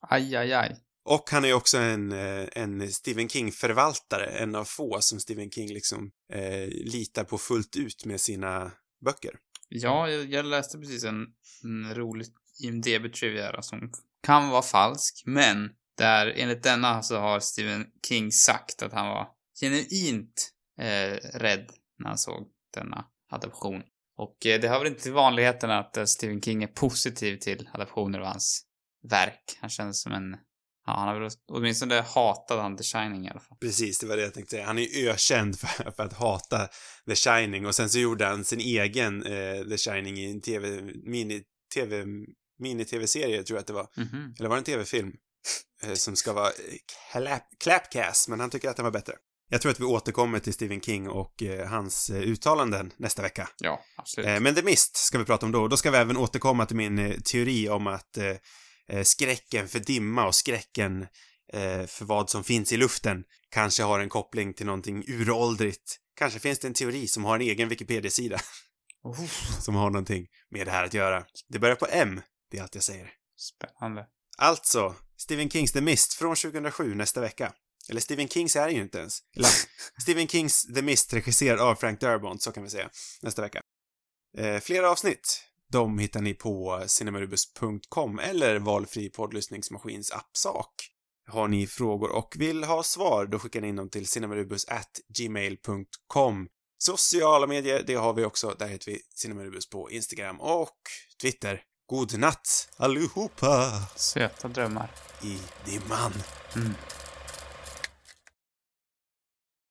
[0.00, 0.76] Aj, aj, aj.
[1.04, 5.68] Och han är också en, eh, en Stephen King-förvaltare, en av få som Stephen King
[5.68, 8.72] liksom eh, litar på fullt ut med sina
[9.04, 9.36] böcker.
[9.68, 11.26] Ja, jag, jag läste precis en,
[11.64, 12.26] en rolig
[12.62, 13.92] IMDB-trivia som
[14.22, 19.28] kan vara falsk, men där enligt denna så har Stephen King sagt att han var
[19.60, 23.82] genuint eh, rädd när han såg denna adaption.
[24.16, 27.68] Och eh, det hör väl inte till vanligheten att eh, Stephen King är positiv till
[27.72, 28.64] adaptioner av hans
[29.10, 29.58] verk.
[29.60, 30.36] Han känns som en...
[30.86, 33.58] Ja, han har väl åtminstone hatat han The Shining i alla fall.
[33.60, 34.66] Precis, det var det jag tänkte säga.
[34.66, 36.68] Han är ju ökänd för, för att hata
[37.08, 40.82] The Shining och sen så gjorde han sin egen eh, The Shining i en tv,
[41.04, 42.04] mini-tv,
[42.58, 43.88] mini-tv-serie tror jag att det var.
[43.96, 44.34] Mhm.
[44.38, 45.12] Eller var det en tv-film?
[45.82, 46.52] Eh, som ska vara eh,
[47.12, 49.14] clap, clapcast, men han tycker att den var bättre.
[49.50, 53.48] Jag tror att vi återkommer till Stephen King och eh, hans eh, uttalanden nästa vecka.
[53.58, 54.28] Ja, absolut.
[54.28, 55.68] Eh, men The Mist ska vi prata om då.
[55.68, 58.18] Då ska vi även återkomma till min eh, teori om att
[59.04, 61.06] skräcken för dimma och skräcken
[61.86, 65.96] för vad som finns i luften kanske har en koppling till någonting uråldrigt.
[66.16, 68.40] Kanske finns det en teori som har en egen Wikipedia-sida.
[69.02, 69.24] Oh,
[69.60, 71.24] som har någonting med det här att göra.
[71.48, 72.20] Det börjar på M,
[72.50, 73.12] det är allt jag säger.
[73.36, 74.06] spännande.
[74.40, 77.52] Alltså, Stephen Kings The Mist från 2007 nästa vecka.
[77.88, 79.18] Eller Stephen Kings är det ju inte ens.
[79.36, 79.48] Eller,
[80.02, 82.90] Stephen Kings The Mist regisserad av Frank Darabont, så kan vi säga,
[83.22, 83.60] nästa vecka.
[84.38, 90.74] Eh, flera avsnitt, de hittar ni på cinemarubus.com eller valfri poddlyssningsmaskins appsak.
[91.26, 96.48] Har ni frågor och vill ha svar, då skickar ni in dem till cinemarubus@gmail.com.
[96.78, 98.56] Sociala medier, det har vi också.
[98.58, 100.76] Där heter vi Cinemarubus på Instagram och
[101.22, 101.62] Twitter.
[101.90, 104.90] God natt allihopa Söta drömmar.
[105.22, 106.12] i dimman.
[106.56, 106.74] Mm.